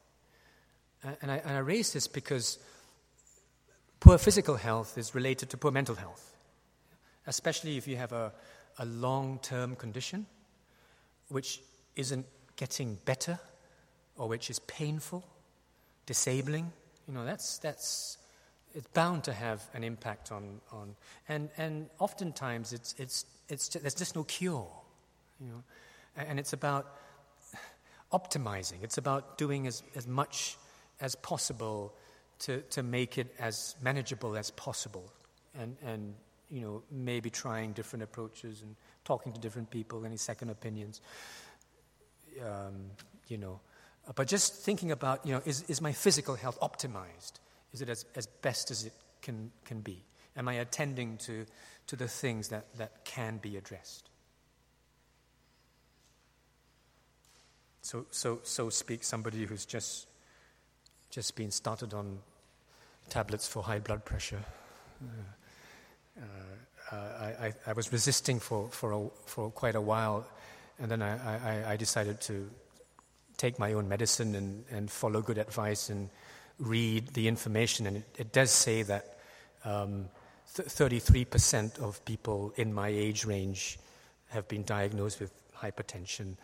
[1.22, 2.60] And I, and I raise this because
[4.00, 6.36] poor physical health is related to poor mental health,
[7.28, 8.34] especially if you have a,
[8.80, 10.26] a long term condition
[11.30, 11.62] which
[11.96, 13.40] isn't getting better
[14.16, 15.24] or which is painful,
[16.06, 16.72] disabling,
[17.08, 18.18] you know, that's, that's
[18.78, 20.96] it's bound to have an impact on, on
[21.28, 24.70] and, and oftentimes it's, it's, it's just, there's just no cure,
[25.42, 25.64] you know,
[26.16, 26.96] and it's about
[28.14, 28.84] optimizing.
[28.84, 30.58] It's about doing as, as much
[31.02, 31.96] as possible
[32.40, 35.12] to, to make it as manageable as possible
[35.60, 36.14] and, and,
[36.52, 41.02] you know, maybe trying different approaches and talking to different people, any second opinions.
[42.40, 42.92] Um,
[43.28, 43.60] you know,
[44.14, 47.40] but just thinking about, you know, is, is my physical health optimized?
[47.78, 50.04] Is it as, as best as it can, can be?
[50.36, 51.46] Am I attending to,
[51.86, 54.10] to the things that, that can be addressed?
[57.84, 60.08] So, so, so speaks somebody who's just,
[61.12, 62.18] just been started on
[63.10, 64.44] tablets for high blood pressure.
[66.20, 66.24] Uh,
[66.92, 70.26] uh, I, I, I, was resisting for, for, a, for quite a while,
[70.80, 72.50] and then I, I, I decided to
[73.38, 76.10] take my own medicine and, and follow good advice and
[76.60, 77.88] read the information.
[77.88, 79.18] And it, it does say that
[79.66, 80.10] um,
[80.56, 83.80] th- 33% of people in my age range
[84.30, 86.36] have been diagnosed with hypertension.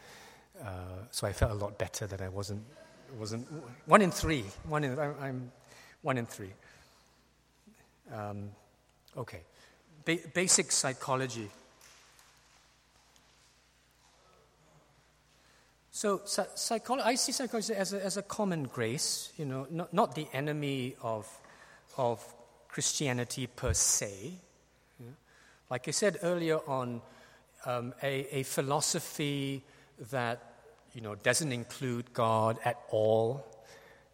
[0.62, 2.64] Uh, so I felt a lot better that I wasn't,
[3.18, 3.48] wasn't
[3.86, 4.46] one in three.
[4.68, 5.52] One in, I, am
[6.02, 6.52] one in three.
[8.14, 8.50] Um,
[9.18, 9.42] okay.
[10.06, 11.50] Ba- basic psychology.
[15.96, 20.16] So, psychology, I see psychology as a, as a common grace, you know, not, not
[20.16, 21.30] the enemy of,
[21.98, 22.20] of
[22.68, 24.34] Christianity per se.
[25.70, 27.00] Like I said earlier on,
[27.68, 29.62] um, a, a philosophy
[30.10, 30.56] that,
[30.96, 33.46] you know, doesn't include God at all,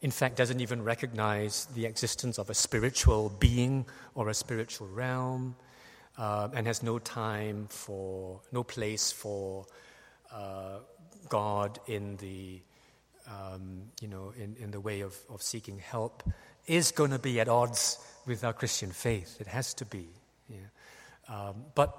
[0.02, 5.56] in fact, doesn't even recognize the existence of a spiritual being or a spiritual realm,
[6.18, 9.65] uh, and has no time for, no place for
[10.34, 10.80] uh,
[11.30, 12.62] God in the,
[13.28, 16.24] um, you know, in, in the way of, of seeking help
[16.68, 19.39] is going to be at odds with our Christian faith.
[19.39, 20.08] It has to be.
[20.50, 20.58] Yeah.
[21.28, 21.96] Um, but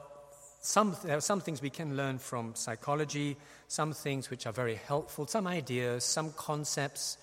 [0.61, 3.37] some, there are some things we can learn from psychology,
[3.69, 7.17] some things which are very helpful, some ideas, some concepts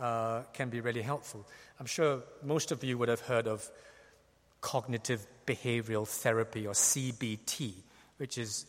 [0.00, 1.46] uh, can be really helpful.
[1.78, 3.68] I'm sure most of you would have heard of
[4.60, 7.74] cognitive behavioral therapy or CBT,
[8.16, 8.66] which is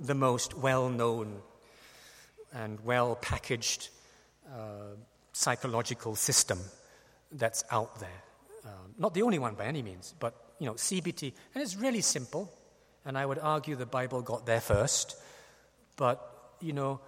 [0.00, 1.40] the most well known
[2.52, 3.88] and well packaged
[4.48, 4.96] uh,
[5.32, 6.58] psychological system
[7.32, 8.22] that's out there.
[8.64, 12.00] Um, not the only one by any means, but you know, CBT, and it's really
[12.00, 12.52] simple.
[13.04, 15.16] And I would argue the Bible got there first,
[15.96, 17.00] but you know,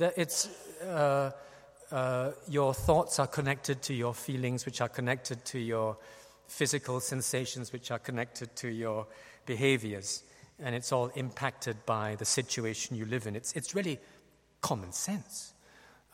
[0.00, 0.48] it's
[0.82, 1.30] uh,
[1.92, 5.98] uh, your thoughts are connected to your feelings, which are connected to your
[6.46, 9.06] physical sensations, which are connected to your
[9.44, 10.22] behaviors,
[10.58, 13.36] and it's all impacted by the situation you live in.
[13.36, 13.98] It's it's really
[14.64, 15.52] common sense.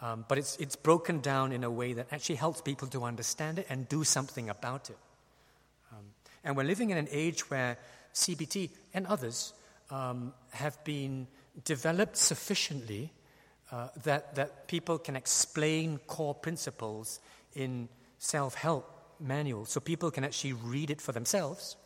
[0.02, 3.60] Um, but it's, it's broken down in a way that actually helps people to understand
[3.60, 4.98] it and do something about it.
[5.92, 6.04] Um,
[6.42, 7.78] and we're living in an age where
[8.12, 9.52] CBT and others
[9.90, 11.28] um, have been
[11.64, 13.12] developed sufficiently
[13.70, 17.20] uh, that, that people can explain core principles
[17.54, 18.84] in self help
[19.20, 21.76] manuals so people can actually read it for themselves.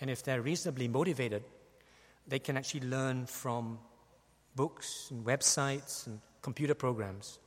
[0.00, 1.42] And if they're reasonably motivated,
[2.28, 3.80] they can actually learn from
[4.58, 7.38] books and websites and computer programs,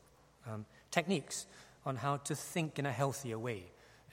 [0.50, 1.46] um, techniques
[1.86, 3.64] on how to think in a healthier way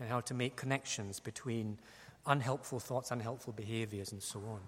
[0.00, 1.78] and how to make connections between
[2.26, 4.58] unhelpful thoughts, unhelpful behaviors, and so on.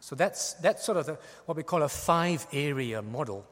[0.00, 3.44] So that's, that's sort of the, what we call a five area model,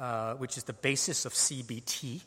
[0.00, 2.20] uh, which is the basis of CBT.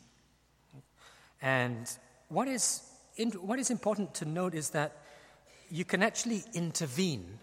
[1.42, 1.86] And
[2.28, 2.80] what is,
[3.18, 4.96] in, what is important to note is that
[5.70, 7.38] you can actually intervene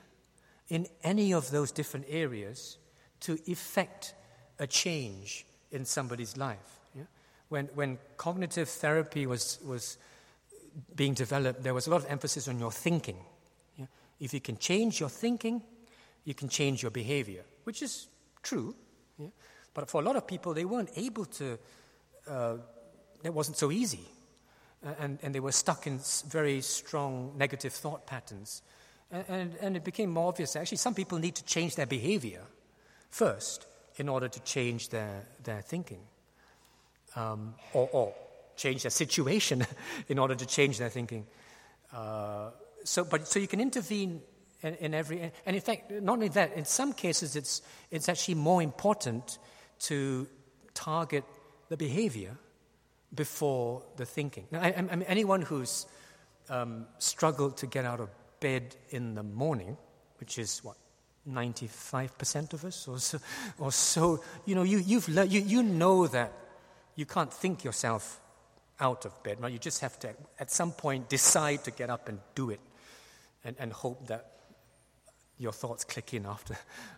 [0.69, 2.77] in any of those different areas
[3.21, 4.13] to effect
[4.59, 6.79] a change in somebody's life.
[6.95, 7.03] Yeah?
[7.49, 9.97] When, when cognitive therapy was, was
[10.95, 13.17] being developed, there was a lot of emphasis on your thinking.
[13.77, 13.85] Yeah?
[14.19, 15.61] If you can change your thinking,
[16.23, 18.07] you can change your behavior, which is
[18.41, 18.75] true.
[19.19, 19.27] Yeah?
[19.73, 21.59] But for a lot of people, they weren't able to,
[22.27, 22.55] uh,
[23.23, 24.07] it wasn't so easy.
[24.99, 28.61] And, and they were stuck in very strong negative thought patterns.
[29.11, 32.41] And, and, it became more obvious actually, some people need to change their behavior
[33.11, 33.65] first
[33.97, 36.01] in order to change their, their thinking.
[37.15, 38.13] Um, or, or
[38.57, 39.65] change their situation
[40.09, 41.25] in order to change their thinking.
[41.93, 42.49] Uh,
[42.83, 44.21] so, but, so you can intervene
[44.61, 48.35] in, in, every, and in fact, not only that, in some cases it's, it's actually
[48.35, 49.37] more important
[49.79, 50.27] to
[50.73, 51.23] target
[51.69, 52.35] the behavior
[53.13, 54.45] before the thinking.
[54.51, 55.85] Now, I, I mean, anyone who's
[56.49, 59.77] um, struggled to get out of bed in the morning,
[60.19, 60.77] which is what,
[61.29, 63.17] 95% of us or so,
[63.57, 66.31] or so you know, you, you've le- you, you know that
[66.95, 68.21] you can't think yourself
[68.79, 69.41] out of bed.
[69.41, 69.51] Right?
[69.51, 72.59] You just have to, at some point, decide to get up and do it
[73.43, 74.31] and, and hope that
[75.37, 76.55] your thoughts click in after,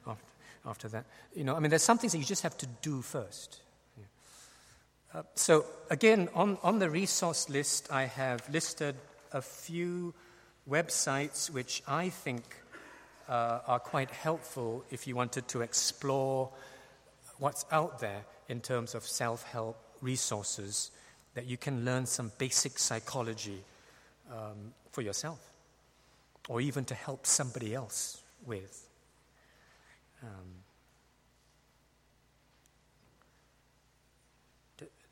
[0.08, 0.26] after,
[0.65, 1.06] after that.
[1.36, 3.62] You know, I mean, there's some things that you just have to do first.
[5.13, 8.95] Uh, so, again, on, on the resource list, I have listed
[9.32, 10.13] a few
[10.69, 12.43] websites which I think
[13.30, 16.51] uh, are quite helpful if you wanted to explore
[17.39, 20.91] what's out there in terms of self help resources
[21.34, 23.63] that you can learn some basic psychology
[24.32, 25.39] um, for yourself
[26.47, 28.88] or even to help somebody else with.
[30.23, 30.63] Um,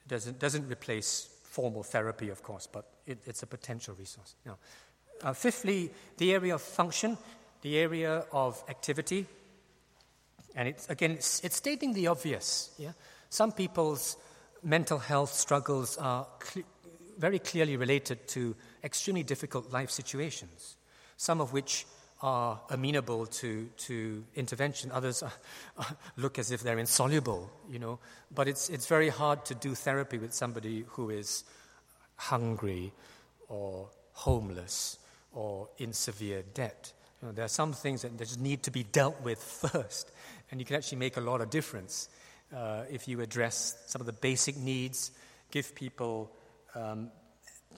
[0.08, 4.36] doesn't, doesn't replace formal therapy, of course, but it, it's a potential resource.
[4.46, 4.58] Now,
[5.26, 7.18] uh, fifthly, the area of function,
[7.64, 9.26] the area of activity.
[10.56, 12.70] And it's, again, it's, it's stating the obvious.
[12.78, 12.92] Yeah?
[13.30, 14.18] Some people's
[14.64, 16.66] mental health struggles are cl-
[17.18, 20.78] very clearly related to extremely difficult life situations,
[21.18, 21.88] some of which
[22.22, 24.92] are amenable to, to intervention.
[24.92, 25.34] Others are,
[25.78, 28.00] are look as if they're insoluble, you know.
[28.34, 31.44] But it's, it's very hard to do therapy with somebody who is
[32.16, 32.94] hungry
[33.50, 35.00] or homeless
[35.36, 36.91] or in severe debt.
[37.21, 39.39] You know, there are some things that just need to be dealt with
[39.71, 40.12] first,
[40.50, 42.10] and you can actually make a lot of difference
[42.56, 45.12] uh, if you address some of the basic needs,
[45.52, 46.32] give people
[46.74, 47.12] um,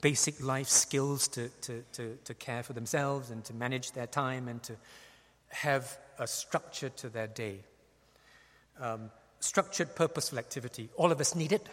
[0.00, 4.48] basic life skills to, to, to, to care for themselves and to manage their time
[4.48, 4.74] and to
[5.48, 7.60] have a structure to their day.
[8.80, 10.88] Um, structured, purposeful activity.
[10.96, 11.66] All of us need it.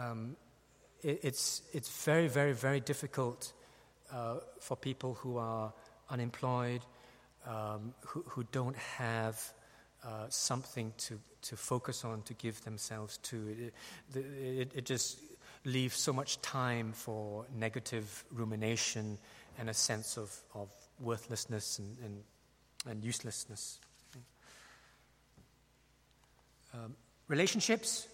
[0.00, 0.36] Um,
[1.02, 3.52] it it's, it's very, very, very difficult
[4.12, 5.72] uh, for people who are
[6.10, 6.82] unemployed,
[7.46, 9.52] um, who, who don't have
[10.04, 13.72] uh, something to, to focus on, to give themselves to.
[14.14, 15.18] It, it, it, just
[15.64, 19.18] leaves so much time for negative rumination
[19.58, 20.68] and a sense of, of
[21.00, 22.22] worthlessness and, and,
[22.88, 23.78] and uselessness.
[26.74, 26.96] Um,
[27.28, 28.08] relationships,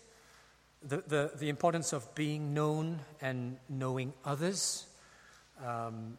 [0.82, 4.86] the, the, the importance of being known and knowing others,
[5.66, 6.18] um,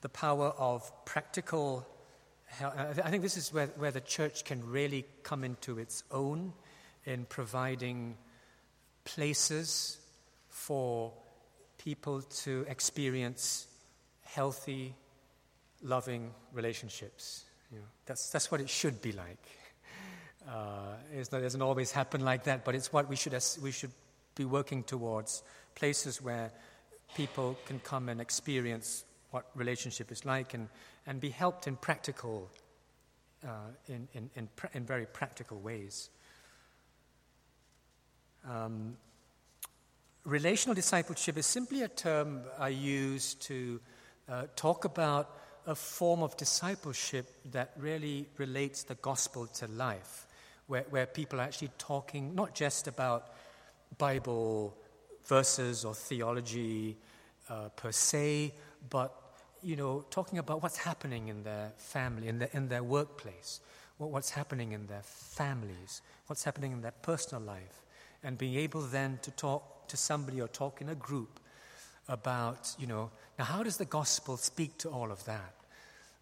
[0.00, 1.86] the power of practical
[2.62, 6.52] I think this is where, where the church can really come into its own
[7.04, 8.16] in providing
[9.04, 9.98] places
[10.48, 11.12] for
[11.76, 13.66] people to experience
[14.22, 14.94] healthy,
[15.82, 17.44] loving relationships.
[18.06, 19.38] That's, that's what it should be like.
[20.48, 23.90] Uh, it doesn't always happen like that, but it's what we should, we should
[24.34, 25.42] be working towards
[25.74, 26.52] places where
[27.14, 30.68] people can come and experience what relationship is like and,
[31.06, 32.48] and be helped in practical,
[33.44, 33.48] uh,
[33.88, 36.10] in, in, in, in, very practical ways.
[38.48, 38.96] Um,
[40.24, 43.80] relational discipleship is simply a term I use to
[44.28, 45.36] uh, talk about
[45.66, 50.26] a form of discipleship that really relates the gospel to life,
[50.66, 53.32] where, where people are actually talking not just about
[53.98, 54.76] Bible
[55.26, 56.96] verses or theology
[57.48, 58.52] uh, per se,
[58.90, 59.12] but
[59.62, 63.60] you know, talking about what's happening in their family, in their, in their workplace,
[63.98, 67.82] what, what's happening in their families, what's happening in their personal life,
[68.22, 71.40] and being able then to talk to somebody or talk in a group
[72.08, 75.54] about, you know, now how does the gospel speak to all of that?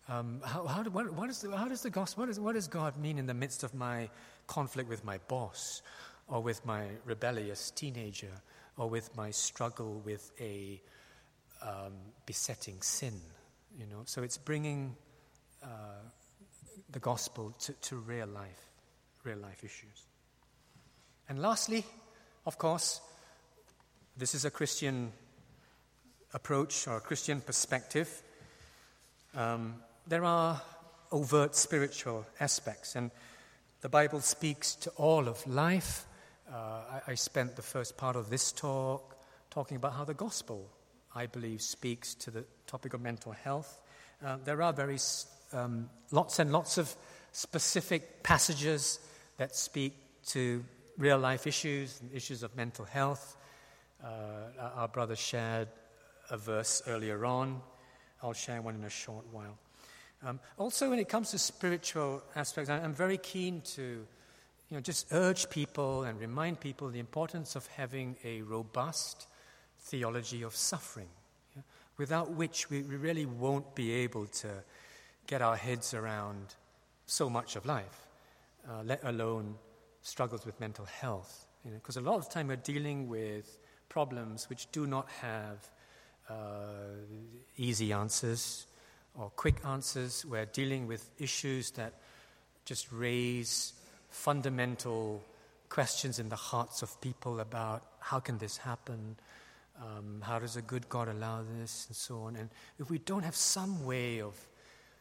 [0.08, 2.68] Um, how, how, what, what, is the, how does the gospel, what, is, what does
[2.68, 4.08] God mean in the midst of my
[4.46, 5.82] conflict with my boss,
[6.28, 8.30] or with my rebellious teenager,
[8.76, 10.80] or with my struggle with a
[11.62, 11.92] um,
[12.26, 13.20] besetting sin?
[13.78, 14.96] You know, so it's bringing
[15.62, 15.66] uh,
[16.90, 18.68] the gospel to, to real life,
[19.24, 20.06] real life issues.
[21.28, 21.84] And lastly,
[22.46, 23.00] of course,
[24.16, 25.12] this is a Christian
[26.32, 28.22] approach or a Christian perspective.
[29.34, 30.60] Um, there are
[31.10, 33.10] overt spiritual aspects, and
[33.80, 36.06] the Bible speaks to all of life.
[36.52, 39.16] Uh, I, I, spent the first part of this talk
[39.50, 40.68] talking about how the gospel,
[41.14, 43.80] I believe, speaks to the topic of mental health.
[44.24, 44.98] Uh, there are very
[45.54, 46.94] um, lots and lots of
[47.32, 49.00] specific passages
[49.38, 49.94] that speak
[50.26, 50.62] to
[50.98, 53.36] real life issues issues of mental health.
[54.02, 55.68] Uh, our brother shared
[56.30, 57.60] a verse earlier on.
[58.22, 59.58] I'll share one in a short while.
[60.22, 64.06] Um, also, when it comes to spiritual aspects, I'm very keen to
[64.70, 69.26] you know, just urge people and remind people the importance of having a robust
[69.78, 71.08] theology of suffering,
[71.98, 74.48] without which we, we really won't be able to
[75.26, 76.54] get our heads around
[77.06, 78.08] so much of life,
[78.68, 79.54] uh, let alone
[80.02, 81.46] struggles with mental health.
[81.64, 83.58] Because you know, a lot of the time we're dealing with
[83.88, 85.70] problems which do not have
[86.28, 86.34] uh,
[87.56, 88.66] easy answers
[89.14, 90.24] or quick answers.
[90.24, 91.94] We're dealing with issues that
[92.64, 93.74] just raise
[94.14, 95.20] fundamental
[95.68, 99.16] questions in the hearts of people about how can this happen,
[99.82, 102.36] um, how does a good God allow this, and so on.
[102.36, 102.48] And
[102.78, 104.34] if we don't have some way of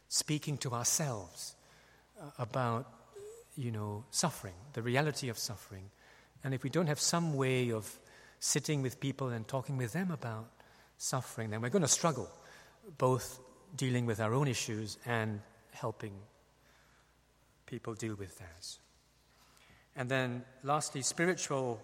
[0.09, 1.55] speaking to ourselves
[2.19, 2.91] uh, about,
[3.55, 5.91] you know, suffering, the reality of suffering,
[6.43, 7.99] and if we don't have some way of
[8.39, 10.47] sitting with people and talking with them about
[10.97, 12.29] suffering, then we're going to struggle,
[12.97, 13.39] both
[13.77, 15.39] dealing with our own issues and
[15.71, 16.13] helping
[17.67, 18.79] people deal with theirs.
[19.95, 21.79] And then, lastly, spiritual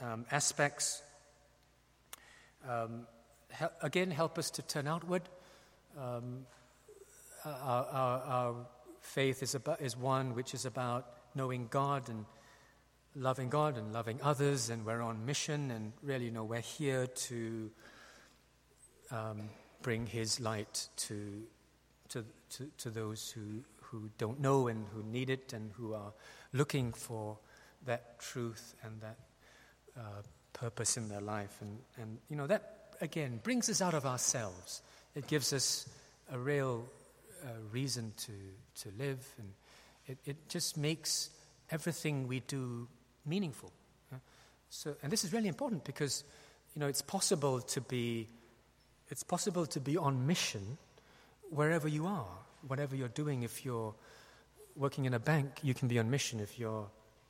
[0.00, 1.02] um, aspects.
[2.68, 3.06] Um,
[3.58, 5.22] he- again, help us to turn outward.
[5.98, 6.46] Um,
[7.44, 8.54] our, our, our,
[9.00, 12.24] faith is, about, is one which is about knowing God and
[13.14, 17.06] loving God and loving others, and we're on mission, and really, you know, we're here
[17.06, 17.70] to
[19.12, 19.48] um,
[19.82, 21.44] bring His light to,
[22.08, 26.12] to, to, to, those who, who don't know and who need it and who are
[26.52, 27.38] looking for
[27.86, 29.18] that truth and that
[29.98, 30.22] uh,
[30.52, 31.58] purpose in their life.
[31.60, 34.82] And, and, you know, that, again, brings us out of ourselves.
[35.14, 35.88] It gives us
[36.30, 36.84] a real
[37.44, 38.32] uh, reason to,
[38.82, 39.52] to live, and
[40.06, 41.30] it, it just makes
[41.70, 42.86] everything we do
[43.24, 43.72] meaningful.
[44.68, 46.24] So, and this is really important because,
[46.74, 48.28] you know, it's possible to be
[49.08, 50.78] it's possible to be on mission
[51.50, 52.26] wherever you are,
[52.66, 53.44] whatever you're doing.
[53.44, 53.94] If you're
[54.74, 56.40] working in a bank, you can be on mission.
[56.40, 56.86] If you're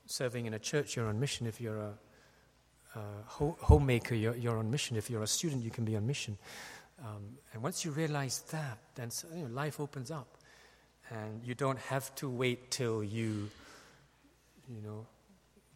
[0.07, 1.46] serving in a church, you're on mission.
[1.46, 1.92] If you're a,
[2.94, 4.96] a ho- homemaker, you're, you're, on mission.
[4.96, 6.38] If you're a student, you can be on mission.
[7.00, 10.28] Um, and once you realize that, then you know, life opens up.
[11.11, 13.48] And you don't have to wait till you,
[14.68, 15.07] you know,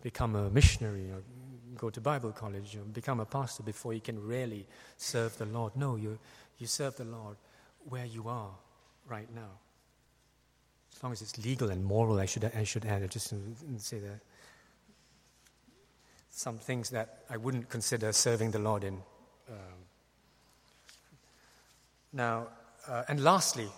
[0.02, 1.22] become a missionary or
[1.76, 4.66] go to Bible college or become a pastor before you can really
[4.96, 5.76] serve the Lord.
[5.76, 6.18] No, you,
[6.58, 7.36] you serve the Lord
[7.88, 8.50] where you are
[9.06, 9.58] right now.
[11.00, 13.32] As long as it's legal and moral, I should, I should add, just
[13.78, 14.20] say that
[16.30, 18.98] some things that I wouldn't consider serving the Lord in.
[19.48, 19.56] Um,
[22.12, 22.48] now,
[22.86, 23.68] uh, and lastly.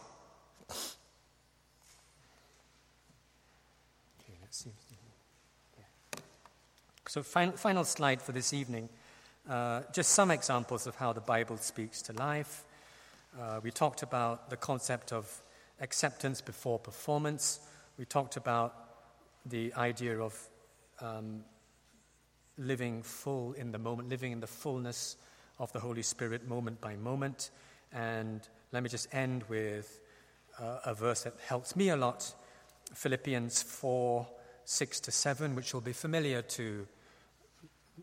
[7.09, 8.89] So, final, final slide for this evening.
[9.49, 12.64] Uh, just some examples of how the Bible speaks to life.
[13.39, 15.41] Uh, we talked about the concept of
[15.83, 17.61] acceptance before performance.
[17.99, 18.74] We talked about
[19.45, 20.49] the idea of
[21.01, 21.45] um,
[22.57, 25.16] living full in the moment, living in the fullness
[25.59, 27.51] of the Holy Spirit moment by moment.
[27.93, 30.01] And let me just end with
[30.59, 32.33] uh, a verse that helps me a lot
[32.95, 34.26] Philippians 4
[34.64, 36.87] 6 to 7, which will be familiar to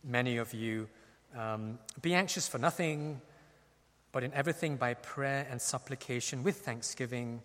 [0.03, 0.89] many of you,
[1.35, 3.21] um, be anxious for nothing,
[4.11, 7.41] but in everything by prayer and supplication with thanksgiving,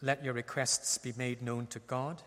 [0.00, 2.22] let your requests be made known to God,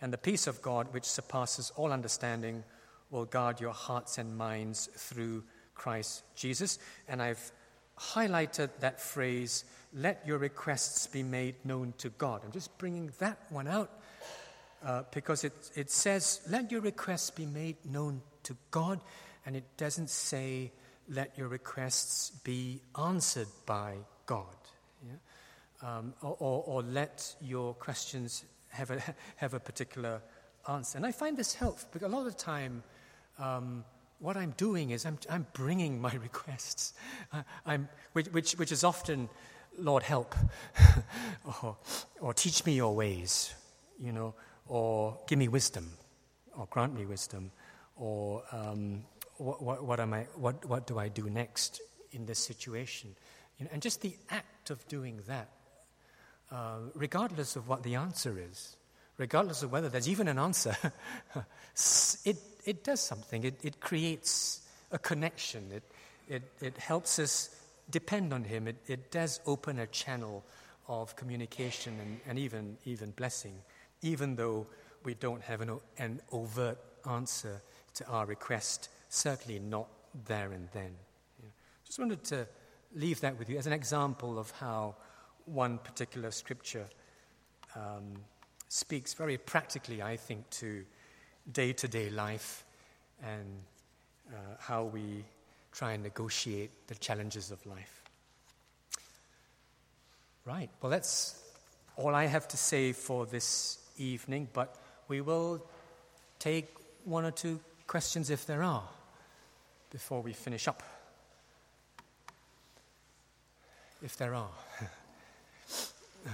[0.00, 2.64] and the peace of God, which surpasses all understanding,
[3.10, 5.44] will guard your hearts and minds through
[5.74, 6.78] Christ Jesus.
[7.08, 7.52] And I've
[7.98, 12.42] highlighted that phrase, let your requests be made known to God.
[12.44, 13.90] I'm just bringing that one out
[14.84, 19.00] uh, because it, it says, let your requests be made known to God,
[19.44, 20.72] and it doesn't say,
[21.08, 23.94] let your requests be answered by
[24.26, 24.44] God.
[25.06, 25.14] Yeah?
[25.82, 29.02] Um, or, or, let your questions have a,
[29.36, 30.22] have a particular
[30.68, 30.96] answer.
[30.96, 32.82] And I find this helpful because a lot of the time,
[33.38, 33.84] um,
[34.18, 36.94] what I'm doing is I'm, I'm bringing my requests,
[37.32, 39.28] uh, I'm, which, which, which is often,
[39.78, 40.34] Lord, help,
[41.62, 41.76] or,
[42.20, 43.54] or teach me your ways,
[43.98, 44.34] you know,
[44.66, 45.90] or give me wisdom,
[46.56, 47.50] or grant me wisdom,
[47.96, 49.04] or um,
[49.36, 51.80] what, what, what, am I, what, what do I do next
[52.12, 53.14] in this situation?
[53.58, 55.48] You know, and just the act of doing that,
[56.50, 58.76] uh, regardless of what the answer is,
[59.18, 60.76] regardless of whether there's even an answer,
[62.24, 63.44] it, it does something.
[63.44, 65.70] It, it creates a connection.
[65.72, 65.82] It,
[66.28, 67.50] it, it helps us
[67.90, 68.68] depend on Him.
[68.68, 70.44] It, it does open a channel
[70.88, 73.54] of communication and, and even, even blessing,
[74.02, 74.66] even though
[75.04, 76.78] we don't have an, an overt
[77.08, 77.62] answer
[77.94, 79.88] to our request, certainly not
[80.26, 80.92] there and then.
[81.84, 82.46] Just wanted to
[82.94, 84.96] leave that with you as an example of how
[85.46, 86.86] one particular scripture
[87.74, 88.14] um,
[88.68, 90.84] speaks very practically, I think, to
[91.52, 92.64] day to day life
[93.22, 93.46] and
[94.32, 95.24] uh, how we
[95.72, 98.02] try and negotiate the challenges of life.
[100.44, 101.42] Right, well, that's
[101.96, 104.76] all I have to say for this evening, but
[105.08, 105.64] we will
[106.38, 106.68] take
[107.04, 108.88] one or two questions if there are
[109.90, 110.82] before we finish up.
[114.02, 114.50] If there are.
[116.26, 116.30] uh,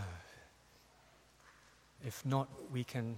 [2.05, 3.17] if not, we can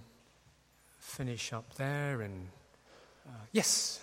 [0.99, 2.47] finish up there and.
[3.27, 3.99] Uh, yes?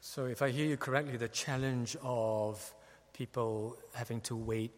[0.00, 2.72] So, if I hear you correctly, the challenge of
[3.12, 4.72] people having to wait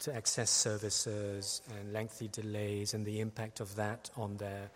[0.00, 4.70] to access services and lengthy delays and the impact of that on their.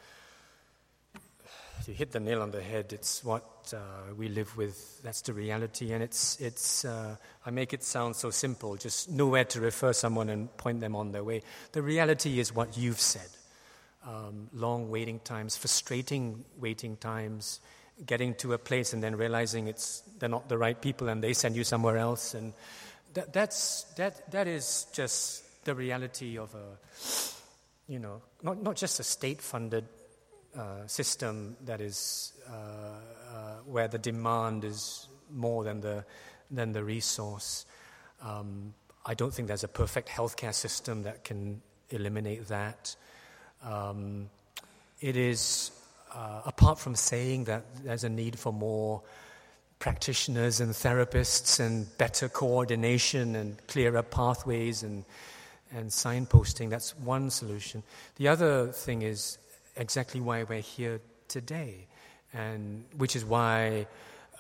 [1.87, 2.93] You hit the nail on the head.
[2.93, 5.01] It's what uh, we live with.
[5.03, 5.93] That's the reality.
[5.93, 7.17] And it's, it's uh,
[7.47, 11.13] I make it sound so simple, just nowhere to refer someone and point them on
[11.13, 11.43] their way.
[11.73, 13.29] The reality is what you've said
[14.07, 17.61] um, long waiting times, frustrating waiting times
[18.07, 21.33] getting to a place and then realizing it's they're not the right people and they
[21.33, 22.53] send you somewhere else and
[23.15, 29.01] that, that's that that is just the reality of a you know not not just
[29.01, 29.85] a state funded
[30.57, 36.05] uh, system that is uh, uh, where the demand is more than the
[36.51, 37.67] than the resource.
[38.23, 42.97] Um, I don't think there's a perfect healthcare system that can eliminate that.
[43.63, 44.31] Um,
[45.01, 45.71] it is
[46.13, 49.03] uh, apart from saying that there's a need for more
[49.79, 55.05] practitioners and therapists and better coordination and clearer pathways and,
[55.73, 57.83] and signposting, that's one solution.
[58.17, 59.39] The other thing is
[59.77, 61.87] exactly why we're here today,
[62.33, 63.87] and which is why,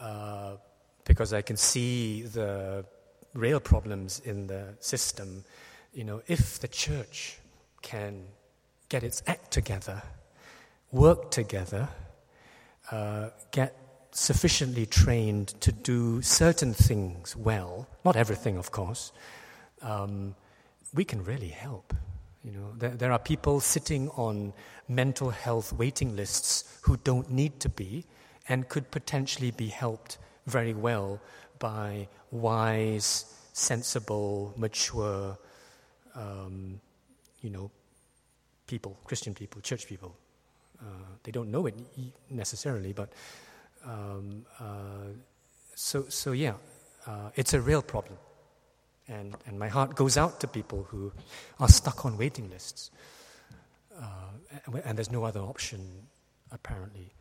[0.00, 0.52] uh,
[1.04, 2.84] because I can see the
[3.34, 5.44] real problems in the system,
[5.94, 7.38] you know, if the church
[7.82, 8.24] can
[8.88, 10.02] get its act together
[10.92, 11.88] work together,
[12.90, 13.76] uh, get
[14.18, 19.12] sufficiently trained to do certain things well, not everything, of course,
[19.82, 20.34] um,
[20.92, 21.94] we can really help.
[22.44, 24.52] You know, there, there, are people sitting on
[24.88, 28.04] mental health waiting lists who don't need to be
[28.48, 31.20] and could potentially be helped very well
[31.58, 35.36] by wise, sensible, mature,
[36.14, 36.80] um,
[37.42, 37.70] you know,
[38.66, 40.16] people, Christian people, church people.
[40.80, 41.74] Uh, they don't know it
[42.30, 43.12] necessarily, but
[43.84, 45.12] um, uh,
[45.74, 46.54] so so yeah,
[47.06, 48.18] uh, it's a real problem,
[49.08, 51.12] and and my heart goes out to people who
[51.60, 52.90] are stuck on waiting lists,
[54.66, 55.80] and, and there's no other option
[56.50, 57.12] apparently.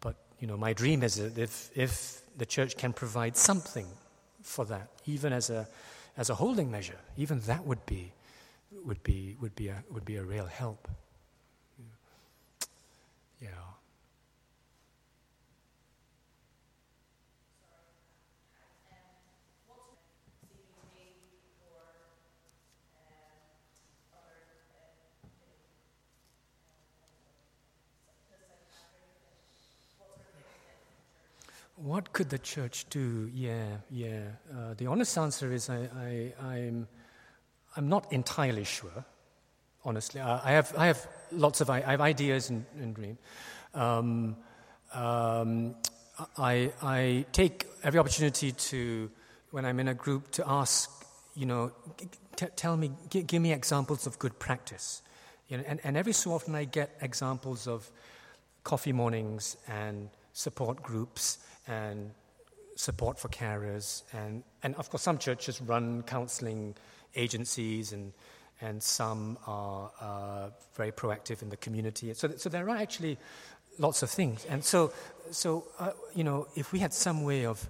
[0.00, 3.86] but you know, my dream is that if if the church can provide something
[4.42, 5.66] for that, even as a
[6.16, 8.12] as a holding measure, even that would be
[8.84, 10.88] would be would be a would be a real help.
[13.40, 13.75] Yeah.
[31.76, 33.30] What could the church do?
[33.32, 34.22] Yeah, yeah.
[34.50, 36.88] Uh, the honest answer is I, I, I'm,
[37.76, 39.04] I'm not entirely sure,
[39.84, 40.20] honestly.
[40.20, 43.18] I, I have, I have lots of I have ideas and, and dreams.
[43.74, 44.36] Um,
[44.94, 45.74] um,
[46.38, 49.10] I, I take every opportunity to,
[49.50, 50.90] when I'm in a group, to ask,
[51.34, 51.72] you know,
[52.36, 55.02] t- tell me, g- give me examples of good practice.
[55.48, 57.90] You know, and, and every so often I get examples of
[58.64, 62.10] coffee mornings and support groups and
[62.76, 64.02] support for carers.
[64.12, 66.74] And, and of course, some churches run counseling
[67.14, 68.12] agencies, and,
[68.60, 72.12] and some are uh, very proactive in the community.
[72.14, 73.18] So, so there are actually
[73.78, 74.44] lots of things.
[74.46, 74.92] And so,
[75.30, 77.68] so uh, you know, if we had some way of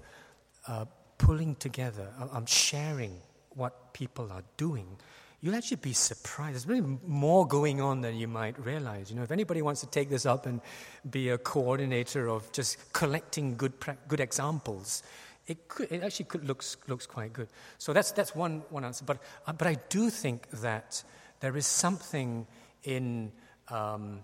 [0.66, 0.84] uh,
[1.18, 3.20] pulling together, uh, sharing
[3.50, 4.96] what people are doing,
[5.40, 6.54] you'll actually be surprised.
[6.54, 9.10] There's really more going on than you might realize.
[9.10, 10.60] You know, if anybody wants to take this up and
[11.08, 13.74] be a coordinator of just collecting good,
[14.08, 15.02] good examples,
[15.46, 17.48] it, could, it actually could, looks, looks quite good.
[17.78, 19.04] So that's, that's one, one answer.
[19.04, 21.02] But, uh, but I do think that
[21.40, 22.46] there is something
[22.82, 23.30] in
[23.68, 24.20] um,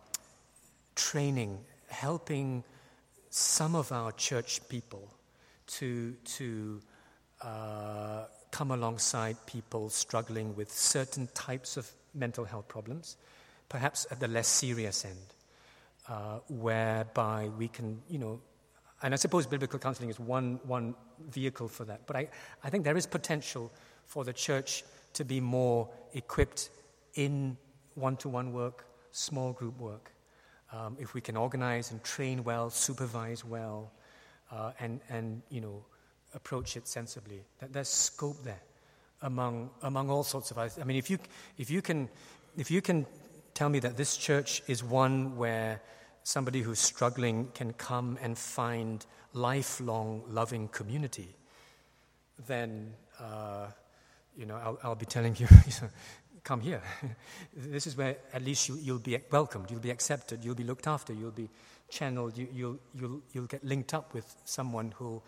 [0.95, 1.59] training,
[1.89, 2.65] helping
[3.31, 5.09] some of our church people
[5.67, 6.81] to, to
[7.43, 13.17] uh, come alongside people struggling with certain types of mental health problems,
[13.69, 15.35] perhaps at the less serious end,
[16.09, 18.41] uh, whereby we can, you know,
[19.03, 20.95] and I suppose biblical counseling is one, one
[21.29, 22.07] vehicle for that.
[22.07, 22.29] But I,
[22.63, 23.73] I think there is potential
[24.07, 24.85] for the church
[25.15, 26.71] to be more equipped
[27.15, 27.57] in
[27.95, 30.13] one to one work, small group work.
[30.73, 33.93] Um, if we can organize and train well, supervise well,
[34.51, 35.85] uh, and, and, you know,
[36.35, 37.43] approach it sensibly.
[37.61, 38.63] That there's scope there
[39.23, 40.79] among, among all sorts of others.
[40.81, 41.19] I mean, if you,
[41.59, 42.09] if, you can,
[42.57, 43.07] if you can
[43.55, 45.81] tell me that this church is one where
[46.25, 51.35] somebody who's struggling can come and find lifelong loving community,
[52.47, 53.67] then, uh,
[54.37, 55.47] you know, I'll, I'll, be telling you,
[56.45, 56.83] come here.
[57.57, 60.87] this is where at least you, will be welcomed, you'll be accepted, you'll be looked
[60.87, 61.49] after, you'll be
[61.89, 65.23] channeled, you, you'll, you'll, you'll get linked up with someone who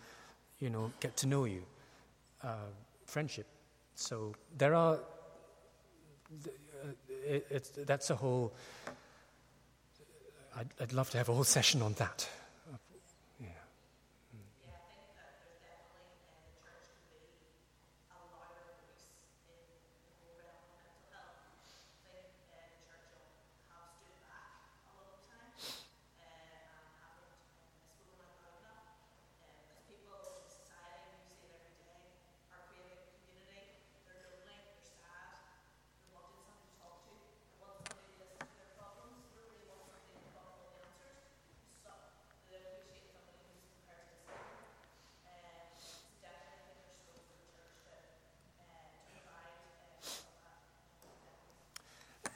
[0.59, 1.63] you know, get to know you,
[2.43, 2.69] uh,
[3.05, 3.47] friendship.
[3.95, 6.89] So there are, uh,
[7.25, 8.53] it, that's a whole,
[10.57, 12.27] I'd, I'd love to have a whole session on that.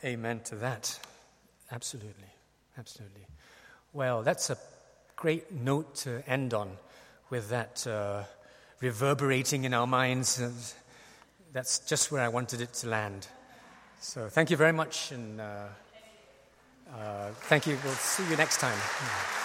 [0.09, 0.99] Amen to that.
[1.71, 2.31] Absolutely.
[2.79, 3.27] Absolutely.
[3.93, 4.57] Well, that's a
[5.15, 6.71] great note to end on
[7.29, 8.23] with that uh,
[8.81, 10.41] reverberating in our minds.
[11.53, 13.27] That's just where I wanted it to land.
[13.99, 15.65] So thank you very much, and uh,
[16.91, 17.77] uh, thank you.
[17.83, 19.38] We'll see you next time.